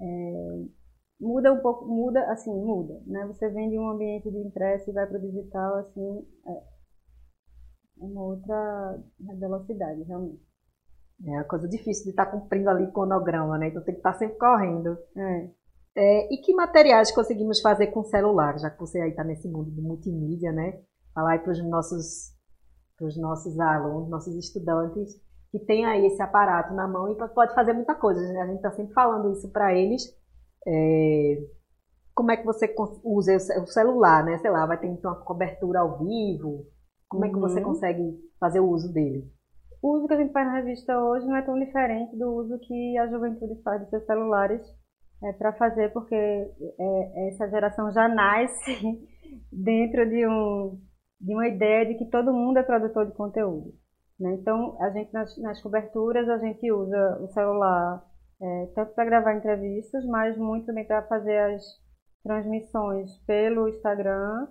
é, 0.01 0.65
muda 1.21 1.53
um 1.53 1.61
pouco, 1.61 1.87
muda, 1.87 2.21
assim, 2.31 2.53
muda, 2.53 3.01
né? 3.07 3.27
Você 3.27 3.49
vem 3.49 3.71
de 3.71 3.79
um 3.79 3.89
ambiente 3.89 4.31
de 4.31 4.39
impresso 4.39 4.91
e 4.91 4.93
vai 4.93 5.07
para 5.07 5.19
o 5.19 5.21
digital, 5.21 5.77
assim, 5.77 6.27
é, 6.47 6.63
uma 7.99 8.23
outra 8.23 9.03
velocidade, 9.39 10.03
realmente. 10.03 10.43
É 11.27 11.31
uma 11.31 11.45
coisa 11.45 11.69
difícil 11.69 12.05
de 12.05 12.11
estar 12.11 12.27
tá 12.27 12.33
cumprindo 12.33 12.69
ali 12.69 12.85
o 12.85 12.93
cronograma, 12.93 13.57
né? 13.57 13.69
Então 13.69 13.83
tem 13.83 13.95
que 13.95 14.01
estar 14.01 14.13
tá 14.13 14.19
sempre 14.19 14.37
correndo. 14.37 14.99
É. 15.17 15.51
É, 15.97 16.35
e 16.35 16.39
que 16.39 16.53
materiais 16.53 17.13
conseguimos 17.13 17.61
fazer 17.61 17.89
com 17.89 18.03
celular, 18.03 18.59
já 18.59 18.69
que 18.69 18.81
você 18.81 19.01
aí 19.01 19.11
está 19.11 19.23
nesse 19.23 19.49
mundo 19.49 19.71
de 19.71 19.81
multimídia, 19.81 20.51
né? 20.53 20.81
Falar 21.15 21.33
aí 21.33 21.39
para 21.39 21.53
os 21.53 21.65
nossos, 21.65 22.35
pros 22.97 23.17
nossos 23.17 23.59
alunos, 23.61 24.11
nossos 24.11 24.35
estudantes, 24.35 25.15
que 25.53 25.59
tem 25.61 25.87
aí 25.87 26.07
esse 26.07 26.21
aparato 26.21 26.75
na 26.75 26.89
mão 26.89 27.13
e 27.13 27.15
pode 27.15 27.55
fazer 27.55 27.73
muita 27.75 27.95
coisa. 27.95 28.21
Né? 28.21 28.41
A 28.41 28.47
gente 28.47 28.57
está 28.57 28.73
sempre 28.73 28.93
falando 28.93 29.31
isso 29.31 29.49
para 29.53 29.73
eles. 29.73 30.03
É, 30.67 31.39
como 32.15 32.31
é 32.31 32.37
que 32.37 32.45
você 32.45 32.73
usa 33.03 33.37
o 33.63 33.67
celular, 33.67 34.25
né? 34.25 34.39
Sei 34.39 34.51
lá, 34.51 34.67
vai 34.67 34.79
ter 34.79 34.87
então 34.87 35.13
uma 35.13 35.21
cobertura 35.21 35.81
ao 35.81 35.99
vivo, 35.99 36.67
como 37.09 37.25
é 37.25 37.29
que 37.29 37.39
você 37.39 37.59
uhum. 37.59 37.67
consegue 37.67 38.19
fazer 38.39 38.61
o 38.61 38.69
uso 38.69 38.93
dele? 38.93 39.31
O 39.83 39.97
uso 39.97 40.07
que 40.07 40.15
a 40.15 40.17
gente 40.17 40.33
faz 40.33 40.47
na 40.47 40.55
revista 40.55 40.99
hoje 40.99 41.27
não 41.27 41.37
é 41.37 41.43
tão 41.43 41.59
diferente 41.59 42.17
do 42.17 42.33
uso 42.33 42.59
que 42.61 42.97
a 42.99 43.07
juventude 43.07 43.61
faz 43.63 43.81
dos 43.83 43.91
seus 43.91 44.07
celulares 44.07 44.63
é, 45.23 45.33
para 45.33 45.53
fazer, 45.53 45.93
porque 45.93 46.15
é, 46.15 47.29
essa 47.29 47.49
geração 47.49 47.93
já 47.93 48.09
nasce 48.09 49.07
dentro 49.53 50.09
de, 50.09 50.27
um, 50.27 50.81
de 51.21 51.35
uma 51.35 51.49
ideia 51.49 51.87
de 51.87 51.95
que 51.95 52.07
todo 52.07 52.33
mundo 52.33 52.59
é 52.59 52.63
produtor 52.63 53.07
de 53.07 53.13
conteúdo. 53.13 53.75
Né? 54.19 54.35
Então, 54.35 54.77
a 54.81 54.91
gente 54.91 55.13
nas, 55.13 55.37
nas, 55.39 55.61
coberturas 55.63 56.29
a 56.29 56.39
gente 56.39 56.71
usa 56.73 57.19
o 57.21 57.29
celular 57.29 58.03
é, 58.45 58.67
tanto 58.75 58.93
para 58.93 59.07
gravar 59.07 59.35
entrevistas, 59.35 60.05
mas 60.05 60.37
muito 60.37 60.67
também 60.67 60.87
para 60.87 61.03
fazer 61.05 61.39
as 61.39 61.63
transmissões 62.23 63.17
pelo 63.27 63.69
Instagram 63.69 64.49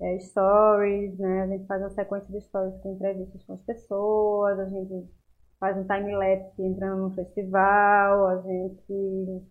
é, 0.00 0.18
stories, 0.18 1.18
né? 1.18 1.42
A 1.42 1.46
gente 1.48 1.66
faz 1.66 1.82
uma 1.82 1.90
sequência 1.90 2.32
de 2.32 2.40
stories 2.40 2.80
com 2.80 2.94
entrevistas 2.94 3.44
com 3.44 3.52
as 3.52 3.62
pessoas, 3.62 4.58
a 4.58 4.64
gente 4.64 5.10
faz 5.60 5.76
um 5.76 5.84
time-lapse 5.84 6.62
entrando 6.62 7.02
no 7.02 7.14
festival, 7.14 8.28
a 8.28 8.40
gente... 8.40 9.42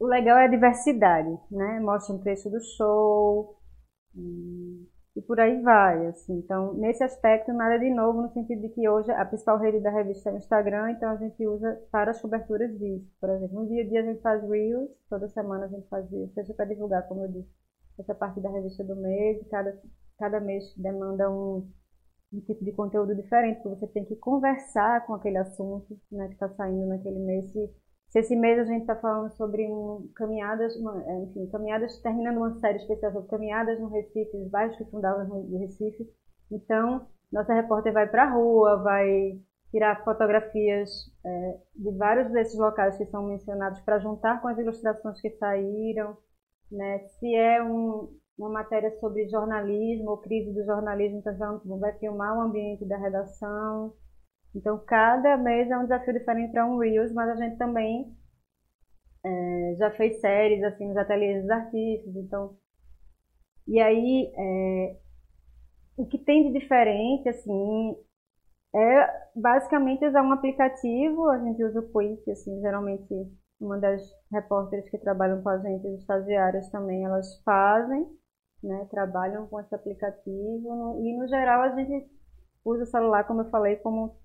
O 0.00 0.06
legal 0.06 0.38
é 0.38 0.46
a 0.46 0.50
diversidade, 0.50 1.30
né? 1.48 1.78
Mostra 1.78 2.14
um 2.14 2.18
trecho 2.18 2.50
do 2.50 2.60
show 2.60 3.56
e 5.20 5.22
por 5.22 5.38
aí 5.38 5.60
vai, 5.60 6.06
assim. 6.06 6.38
Então, 6.38 6.72
nesse 6.72 7.04
aspecto, 7.04 7.52
nada 7.52 7.78
de 7.78 7.90
novo, 7.90 8.22
no 8.22 8.32
sentido 8.32 8.62
de 8.62 8.70
que 8.70 8.88
hoje 8.88 9.10
a 9.12 9.24
principal 9.26 9.58
rede 9.58 9.78
da 9.78 9.90
revista 9.90 10.30
é 10.30 10.32
o 10.32 10.36
Instagram, 10.38 10.92
então 10.92 11.10
a 11.10 11.16
gente 11.16 11.46
usa 11.46 11.78
para 11.92 12.10
as 12.10 12.22
coberturas 12.22 12.70
disso. 12.78 13.06
Por 13.20 13.28
exemplo, 13.28 13.60
no 13.60 13.68
dia 13.68 13.82
a 13.82 13.86
dia 13.86 14.00
a 14.00 14.04
gente 14.04 14.22
faz 14.22 14.42
Reels, 14.48 14.90
toda 15.10 15.28
semana 15.28 15.66
a 15.66 15.68
gente 15.68 15.86
faz 15.88 16.10
Reels, 16.10 16.32
seja 16.32 16.54
para 16.54 16.64
divulgar, 16.64 17.06
como 17.06 17.24
eu 17.24 17.28
disse, 17.28 17.50
essa 17.98 18.14
parte 18.14 18.40
da 18.40 18.48
revista 18.48 18.82
do 18.82 18.96
mês, 18.96 19.46
cada, 19.50 19.78
cada 20.18 20.40
mês 20.40 20.74
demanda 20.74 21.30
um, 21.30 21.68
um 22.32 22.40
tipo 22.40 22.64
de 22.64 22.72
conteúdo 22.72 23.14
diferente, 23.14 23.60
porque 23.62 23.78
você 23.78 23.86
tem 23.88 24.06
que 24.06 24.16
conversar 24.16 25.04
com 25.04 25.12
aquele 25.12 25.36
assunto 25.36 26.00
né, 26.10 26.28
que 26.28 26.32
está 26.32 26.48
saindo 26.48 26.86
naquele 26.86 27.18
mês. 27.18 27.52
Se, 27.52 27.70
se 28.10 28.18
esse 28.18 28.36
mês 28.36 28.58
a 28.58 28.64
gente 28.64 28.82
está 28.82 28.96
falando 28.96 29.30
sobre 29.36 29.66
um, 29.66 30.10
caminhadas, 30.14 30.76
uma, 30.76 31.02
é, 31.02 31.22
enfim, 31.22 31.46
caminhadas, 31.50 32.00
terminando 32.02 32.36
uma 32.36 32.58
série 32.60 32.78
especial 32.78 33.12
sobre 33.12 33.30
caminhadas 33.30 33.80
no 33.80 33.88
Recife, 33.88 34.36
os 34.36 34.50
bairros 34.50 34.76
que 34.76 34.84
fundavam 34.90 35.26
no 35.26 35.58
Recife, 35.58 36.06
então 36.50 37.06
nossa 37.32 37.54
repórter 37.54 37.92
vai 37.92 38.08
para 38.08 38.24
a 38.24 38.30
rua, 38.30 38.82
vai 38.82 39.40
tirar 39.70 40.04
fotografias 40.04 40.90
é, 41.24 41.58
de 41.76 41.90
vários 41.96 42.30
desses 42.32 42.58
locais 42.58 42.96
que 42.96 43.06
são 43.06 43.26
mencionados 43.26 43.80
para 43.82 44.00
juntar 44.00 44.42
com 44.42 44.48
as 44.48 44.58
ilustrações 44.58 45.20
que 45.20 45.30
saíram 45.30 46.16
né? 46.70 47.00
Se 47.18 47.34
é 47.34 47.62
um, 47.62 48.16
uma 48.38 48.48
matéria 48.48 48.96
sobre 49.00 49.28
jornalismo 49.28 50.10
ou 50.10 50.18
crise 50.18 50.52
do 50.52 50.64
jornalismo, 50.64 51.18
então 51.18 51.78
vai 51.78 51.92
filmar 51.98 52.36
o 52.38 52.42
ambiente 52.42 52.84
da 52.84 52.96
redação. 52.96 53.92
Então, 54.54 54.78
cada 54.84 55.36
mês 55.36 55.70
é 55.70 55.78
um 55.78 55.84
desafio 55.84 56.12
diferente 56.12 56.52
para 56.52 56.66
um 56.66 56.78
Reels, 56.78 57.12
mas 57.12 57.28
a 57.30 57.36
gente 57.36 57.56
também 57.56 58.14
é, 59.24 59.74
já 59.78 59.90
fez 59.92 60.20
séries 60.20 60.62
assim 60.64 60.88
nos 60.88 60.96
ateliês 60.96 61.42
dos 61.42 61.50
artistas, 61.50 62.16
então. 62.16 62.56
E 63.66 63.80
aí 63.80 64.32
é, 64.36 64.96
o 65.96 66.06
que 66.06 66.18
tem 66.18 66.50
de 66.50 66.58
diferente 66.58 67.28
assim 67.28 67.96
é 68.74 69.30
basicamente 69.34 70.06
usar 70.06 70.22
um 70.22 70.32
aplicativo, 70.32 71.28
a 71.28 71.38
gente 71.38 71.62
usa 71.64 71.80
o 71.80 71.92
Quick, 71.92 72.30
assim, 72.30 72.60
geralmente 72.60 73.14
uma 73.60 73.78
das 73.78 74.00
repórteres 74.32 74.88
que 74.90 74.98
trabalham 74.98 75.42
com 75.42 75.48
a 75.48 75.58
gente, 75.58 75.86
as 75.86 76.00
estagiárias 76.00 76.70
também, 76.70 77.04
elas 77.04 77.42
fazem, 77.42 78.06
né, 78.62 78.86
trabalham 78.90 79.46
com 79.48 79.60
esse 79.60 79.74
aplicativo. 79.74 80.98
E 81.04 81.18
no 81.18 81.26
geral 81.28 81.62
a 81.62 81.74
gente 81.74 82.08
usa 82.64 82.84
o 82.84 82.86
celular, 82.86 83.24
como 83.24 83.42
eu 83.42 83.50
falei, 83.50 83.76
como 83.76 84.16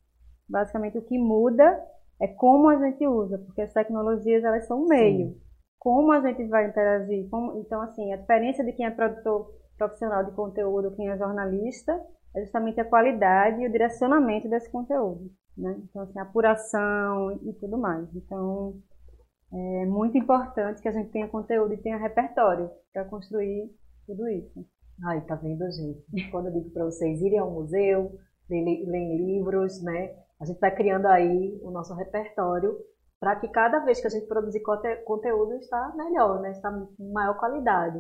basicamente 0.48 0.98
o 0.98 1.02
que 1.02 1.18
muda 1.18 1.82
é 2.22 2.28
como 2.28 2.70
a 2.70 2.78
gente 2.78 3.06
usa, 3.06 3.38
porque 3.38 3.62
as 3.62 3.74
tecnologias 3.74 4.44
elas 4.44 4.66
são 4.68 4.84
um 4.84 4.88
meio. 4.88 5.30
Sim. 5.30 5.42
Como 5.80 6.12
a 6.12 6.22
gente 6.22 6.48
vai 6.48 6.68
interagir? 6.68 7.30
Como, 7.30 7.60
então, 7.60 7.82
assim, 7.82 8.12
a 8.12 8.18
diferença 8.18 8.64
de 8.64 8.72
quem 8.74 8.86
é 8.86 8.92
produtor 8.92 9.54
profissional 9.78 10.24
de 10.24 10.32
conteúdo, 10.32 10.96
quem 10.96 11.10
é 11.10 11.18
jornalista, 11.18 11.94
é 12.36 12.42
justamente 12.42 12.80
a 12.80 12.86
qualidade 12.86 13.62
e 13.62 13.68
o 13.68 13.72
direcionamento 13.72 14.50
desse 14.50 14.72
conteúdo, 14.72 15.30
né? 15.58 15.80
Então, 15.84 16.02
assim, 16.04 16.18
a 16.18 16.24
apuração 16.24 17.32
e 17.44 17.54
tudo 17.54 17.78
mais. 17.78 18.08
Então, 18.16 18.76
é 19.54 19.86
muito 19.86 20.18
importante 20.18 20.82
que 20.82 20.88
a 20.88 20.92
gente 20.92 21.12
tenha 21.12 21.28
conteúdo 21.28 21.74
e 21.74 21.82
tenha 21.82 21.98
repertório 21.98 22.70
para 22.92 23.06
construir 23.06 23.70
tudo 24.08 24.28
isso. 24.28 24.66
Ai, 25.06 25.22
tá 25.22 25.36
vendo, 25.36 25.70
gente? 25.72 26.32
Quando 26.32 26.48
eu 26.48 26.54
digo 26.54 26.72
para 26.72 26.86
vocês 26.86 27.22
irem 27.22 27.40
ao 27.40 27.52
museu, 27.52 28.18
lerem 28.50 29.18
livros, 29.18 29.84
né? 29.84 30.16
A 30.40 30.46
gente 30.46 30.60
vai 30.60 30.74
criando 30.76 31.08
aí 31.08 31.60
o 31.62 31.72
nosso 31.72 31.94
repertório 31.96 32.76
para 33.20 33.36
que 33.38 33.48
cada 33.48 33.80
vez 33.80 34.02
que 34.02 34.08
a 34.08 34.10
gente 34.10 34.28
produzir 34.28 34.62
conteúdo 35.06 35.56
está 35.56 35.94
melhor, 35.96 36.42
né? 36.42 36.52
Está 36.52 36.70
com 36.72 37.12
maior 37.14 37.38
qualidade, 37.38 38.00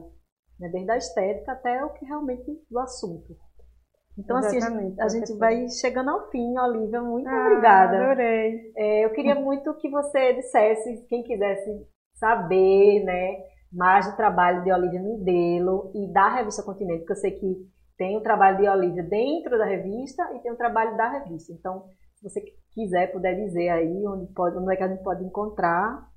né? 0.60 0.70
Desde 0.70 0.92
a 0.92 0.98
estética 0.98 1.54
até 1.54 1.84
o 1.84 1.94
que 1.94 2.06
realmente 2.06 2.62
do 2.70 2.80
assunto. 2.80 3.36
Então, 4.18 4.38
Exatamente, 4.39 5.01
assim, 5.01 5.18
a 5.18 5.25
gente, 5.25 5.38
vai 5.38 5.68
chegando 5.70 6.10
ao 6.10 6.30
fim, 6.30 6.58
Olivia. 6.58 7.01
Muito 7.01 7.27
ah, 7.27 7.48
obrigada. 7.48 7.98
Adorei. 7.98 8.72
É, 8.77 9.06
eu 9.06 9.12
queria 9.12 9.36
muito 9.39 9.74
que 9.75 9.89
você 9.89 10.34
dissesse, 10.34 11.06
quem 11.08 11.24
quisesse 11.24 11.86
saber, 12.13 13.04
né, 13.04 13.44
mais 13.72 14.10
do 14.10 14.15
trabalho 14.15 14.63
de 14.63 14.72
Olivia 14.72 15.01
Mindelo 15.01 15.92
e 15.94 16.12
da 16.13 16.30
revista 16.30 16.63
Continente, 16.63 17.00
porque 17.00 17.12
eu 17.12 17.18
sei 17.18 17.32
que 17.32 17.68
tem 17.98 18.18
o 18.18 18.22
trabalho 18.22 18.58
de 18.58 18.68
Olivia 18.68 19.04
dentro 19.04 19.58
da 19.58 19.65
revista 19.65 20.24
e 20.34 20.39
tem 20.39 20.51
o 20.51 20.58
trabalho 20.58 20.96
da 20.96 21.10
revista. 21.10 21.51
Então, 21.51 21.86
você 22.29 22.41
quiser, 22.74 23.12
puder 23.12 23.36
dizer 23.36 23.70
aí 23.70 24.05
onde, 24.08 24.32
pode, 24.34 24.58
onde 24.58 24.74
é 24.74 24.75
que 24.75 24.84
a 24.84 24.88
gente 24.88 25.03
pode 25.03 25.24
encontrar. 25.24 26.10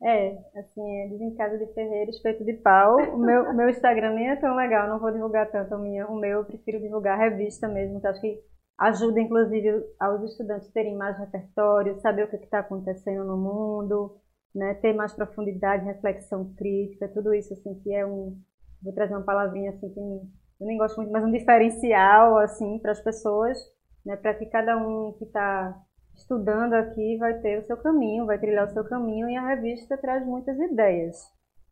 É, 0.00 0.38
assim, 0.56 0.80
é 0.80 1.36
Casa 1.36 1.58
de 1.58 1.66
Ferreira, 1.74 2.10
espeto 2.10 2.44
de 2.44 2.52
pau. 2.54 2.96
O 3.14 3.18
meu, 3.18 3.52
meu 3.52 3.68
Instagram 3.68 4.14
nem 4.14 4.30
é 4.30 4.36
tão 4.36 4.54
legal, 4.54 4.88
não 4.88 5.00
vou 5.00 5.10
divulgar 5.10 5.50
tanto 5.50 5.74
o, 5.74 5.78
minha, 5.78 6.06
o 6.06 6.14
meu, 6.14 6.40
eu 6.40 6.44
prefiro 6.44 6.80
divulgar 6.80 7.18
revista 7.18 7.66
mesmo, 7.66 8.00
que 8.00 8.06
acho 8.06 8.20
que 8.20 8.40
ajuda, 8.78 9.20
inclusive, 9.20 9.84
aos 9.98 10.22
estudantes 10.22 10.70
terem 10.70 10.96
mais 10.96 11.18
repertório, 11.18 11.98
saber 12.00 12.24
o 12.24 12.28
que 12.28 12.36
está 12.36 12.60
acontecendo 12.60 13.24
no 13.24 13.36
mundo, 13.36 14.16
né, 14.54 14.74
ter 14.74 14.92
mais 14.92 15.12
profundidade, 15.12 15.84
reflexão 15.84 16.54
crítica, 16.54 17.08
tudo 17.08 17.34
isso, 17.34 17.52
assim, 17.52 17.74
que 17.80 17.92
é 17.92 18.06
um... 18.06 18.38
Vou 18.80 18.92
trazer 18.92 19.14
uma 19.14 19.24
palavrinha, 19.24 19.70
assim, 19.70 19.92
que 19.92 19.98
eu 19.98 20.66
nem 20.66 20.78
gosto 20.78 20.96
muito, 20.96 21.10
mas 21.10 21.24
um 21.24 21.32
diferencial, 21.32 22.38
assim, 22.38 22.78
para 22.78 22.92
as 22.92 23.02
pessoas, 23.02 23.58
né, 24.04 24.16
para 24.16 24.34
que 24.34 24.46
cada 24.46 24.76
um 24.76 25.12
que 25.18 25.24
está 25.24 25.80
estudando 26.14 26.74
aqui 26.74 27.16
vai 27.16 27.38
ter 27.40 27.58
o 27.58 27.66
seu 27.66 27.76
caminho, 27.76 28.26
vai 28.26 28.38
trilhar 28.38 28.66
o 28.66 28.72
seu 28.72 28.84
caminho 28.84 29.28
e 29.28 29.36
a 29.36 29.46
revista 29.46 29.96
traz 29.96 30.26
muitas 30.26 30.58
ideias, 30.58 31.16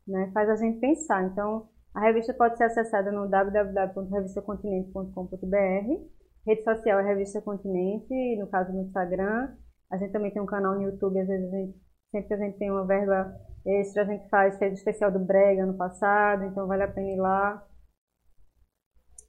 né? 0.07 0.31
Faz 0.33 0.49
a 0.49 0.57
gente 0.57 0.79
pensar. 0.79 1.25
Então, 1.25 1.69
a 1.95 2.01
revista 2.01 2.33
pode 2.33 2.57
ser 2.57 2.65
acessada 2.65 3.11
no 3.11 3.29
www.revistacontinente.com.br. 3.29 6.17
Rede 6.47 6.63
social 6.63 7.01
é 7.01 7.03
Revista 7.03 7.43
Continente, 7.43 8.37
no 8.39 8.47
caso 8.47 8.73
no 8.73 8.83
Instagram. 8.83 9.53
A 9.91 9.97
gente 9.97 10.13
também 10.13 10.31
tem 10.31 10.41
um 10.41 10.47
canal 10.47 10.77
no 10.77 10.83
YouTube, 10.83 11.19
às 11.19 11.27
vezes 11.27 11.53
a 11.53 11.57
gente, 11.57 11.79
sempre 12.11 12.29
que 12.29 12.35
a 12.35 12.37
gente 12.37 12.59
tem 12.59 12.71
uma 12.71 12.87
verba 12.87 13.35
extra, 13.65 14.03
a 14.03 14.05
gente 14.05 14.29
faz 14.29 14.57
sede 14.57 14.75
especial 14.75 15.11
do 15.11 15.19
Brega 15.19 15.67
no 15.67 15.75
passado, 15.75 16.45
então 16.45 16.67
vale 16.67 16.85
a 16.85 16.89
pena 16.89 17.09
ir 17.09 17.17
lá. 17.17 17.67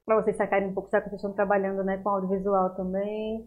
Para 0.07 0.23
vocês 0.23 0.37
sacarem 0.37 0.69
um 0.69 0.73
pouco, 0.73 0.89
já 0.89 1.01
que 1.01 1.09
vocês 1.09 1.19
estão 1.19 1.33
trabalhando 1.33 1.83
né, 1.83 1.97
com 1.97 2.07
audiovisual 2.07 2.73
também 2.75 3.45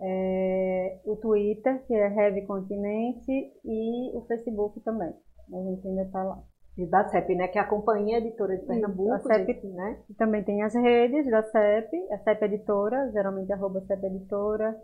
é, 0.00 0.98
o 1.04 1.14
Twitter, 1.16 1.86
que 1.86 1.94
é 1.94 2.12
Heavy 2.12 2.46
Continente, 2.46 3.30
e 3.64 4.16
o 4.16 4.24
Facebook 4.26 4.80
também. 4.80 5.14
A 5.52 5.62
gente 5.62 5.86
ainda 5.86 6.02
está 6.02 6.22
lá. 6.24 6.42
E 6.76 6.86
da 6.86 7.08
CEP, 7.08 7.34
né? 7.36 7.46
Que 7.46 7.58
é 7.58 7.60
a 7.60 7.68
Companhia 7.68 8.18
Editora 8.18 8.56
de 8.56 8.66
Pernambuco. 8.66 9.14
Isso, 9.14 9.30
a 9.30 9.34
CEP, 9.34 9.66
né? 9.68 10.02
Também 10.18 10.42
tem 10.42 10.62
as 10.62 10.74
redes 10.74 11.30
da 11.30 11.42
CEP, 11.44 12.12
a 12.12 12.18
CEP 12.18 12.44
Editora, 12.44 13.10
geralmente 13.12 13.52
arroba 13.52 13.80
CEP 13.82 14.04
Editora. 14.04 14.74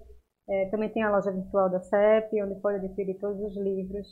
É, 0.48 0.66
também 0.66 0.90
tem 0.90 1.02
a 1.02 1.10
loja 1.10 1.32
virtual 1.32 1.70
da 1.70 1.80
CEP, 1.80 2.40
onde 2.40 2.60
pode 2.60 2.84
adquirir 2.84 3.18
todos 3.18 3.40
os 3.40 3.56
livros 3.56 4.06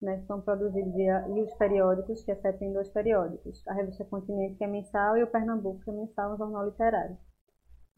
né, 0.00 0.22
são 0.26 0.40
produzidos 0.40 0.94
e 0.96 1.42
os 1.42 1.54
periódicos, 1.54 2.22
que 2.24 2.32
a 2.32 2.36
CEP 2.36 2.58
tem 2.58 2.72
dois 2.72 2.88
periódicos. 2.88 3.66
A 3.68 3.74
revista 3.74 4.04
Continente, 4.04 4.56
que 4.56 4.64
é 4.64 4.66
mensal, 4.66 5.16
e 5.16 5.22
o 5.22 5.26
Pernambuco, 5.26 5.80
que 5.80 5.90
é 5.90 5.92
mensal, 5.92 6.34
um 6.34 6.38
jornal 6.38 6.66
literário. 6.66 7.16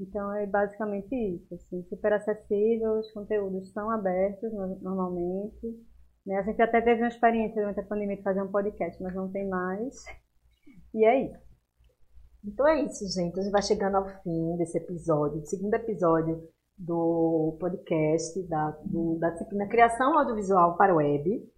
Então 0.01 0.35
é 0.35 0.47
basicamente 0.47 1.15
isso, 1.15 1.55
assim, 1.55 1.83
super 1.85 2.13
acessível, 2.13 2.99
os 2.99 3.13
conteúdos 3.13 3.71
são 3.73 3.91
abertos 3.91 4.53
normalmente. 4.81 5.79
Né? 6.27 6.39
A 6.39 6.43
gente 6.43 6.61
até 6.61 6.81
teve 6.81 7.03
uma 7.03 7.09
experiência 7.09 7.61
durante 7.61 7.81
a 7.81 7.85
pandemia 7.85 8.17
de 8.17 8.23
fazer 8.23 8.43
um 8.43 8.51
podcast, 8.51 9.01
mas 9.03 9.15
não 9.15 9.31
tem 9.31 9.49
mais. 9.49 10.05
E 10.95 11.05
é 11.05 11.25
isso. 11.25 11.53
Então 12.45 12.67
é 12.67 12.83
isso, 12.83 13.07
gente. 13.09 13.39
A 13.39 13.43
gente 13.43 13.53
vai 13.53 13.63
chegando 13.63 13.97
ao 13.97 14.09
fim 14.23 14.57
desse 14.57 14.77
episódio, 14.77 15.47
segundo 15.47 15.75
episódio 15.75 16.49
do 16.77 17.57
podcast 17.61 18.43
da, 18.49 18.71
do, 18.85 19.17
da 19.19 19.31
disciplina 19.31 19.69
Criação 19.69 20.19
Audiovisual 20.19 20.77
para 20.77 20.95
Web. 20.95 21.49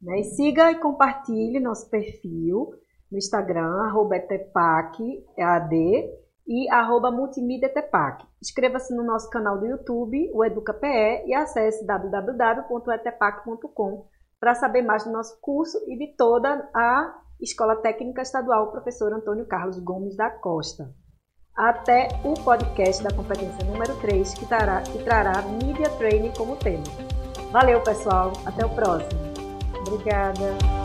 Né? 0.00 0.20
E 0.20 0.24
siga 0.24 0.70
e 0.70 0.78
compartilhe 0.78 1.60
nosso 1.60 1.90
perfil 1.90 2.70
no 3.10 3.18
Instagram, 3.18 3.82
arroba 3.82 4.16
etepac, 4.16 4.96
EAD, 5.36 6.08
e 6.46 6.70
arroba 6.70 7.10
multimídiatepac. 7.10 8.24
Inscreva-se 8.42 8.94
no 8.94 9.04
nosso 9.04 9.28
canal 9.30 9.58
do 9.58 9.66
YouTube, 9.66 10.30
o 10.34 10.44
EducaPE, 10.44 11.24
e 11.26 11.34
acesse 11.34 11.84
www.etepac.com 11.86 14.06
para 14.38 14.54
saber 14.54 14.82
mais 14.82 15.04
do 15.04 15.12
nosso 15.12 15.40
curso 15.40 15.78
e 15.86 15.96
de 15.96 16.14
toda 16.16 16.68
a 16.74 17.14
Escola 17.40 17.76
Técnica 17.76 18.20
Estadual 18.22 18.72
Professor 18.72 19.12
Antônio 19.12 19.46
Carlos 19.46 19.78
Gomes 19.78 20.16
da 20.16 20.28
Costa. 20.30 20.92
Até 21.56 22.08
o 22.24 22.34
podcast 22.34 23.04
da 23.04 23.14
competência 23.14 23.64
número 23.64 23.96
3, 24.00 24.34
que 24.34 24.46
trará, 24.46 24.82
que 24.82 25.04
trará 25.04 25.40
Media 25.42 25.88
Training 25.98 26.32
como 26.36 26.56
tema. 26.56 26.82
Valeu, 27.52 27.80
pessoal. 27.82 28.32
Até 28.46 28.64
o 28.64 28.70
próximo. 28.70 29.29
Obrigada. 29.90 30.79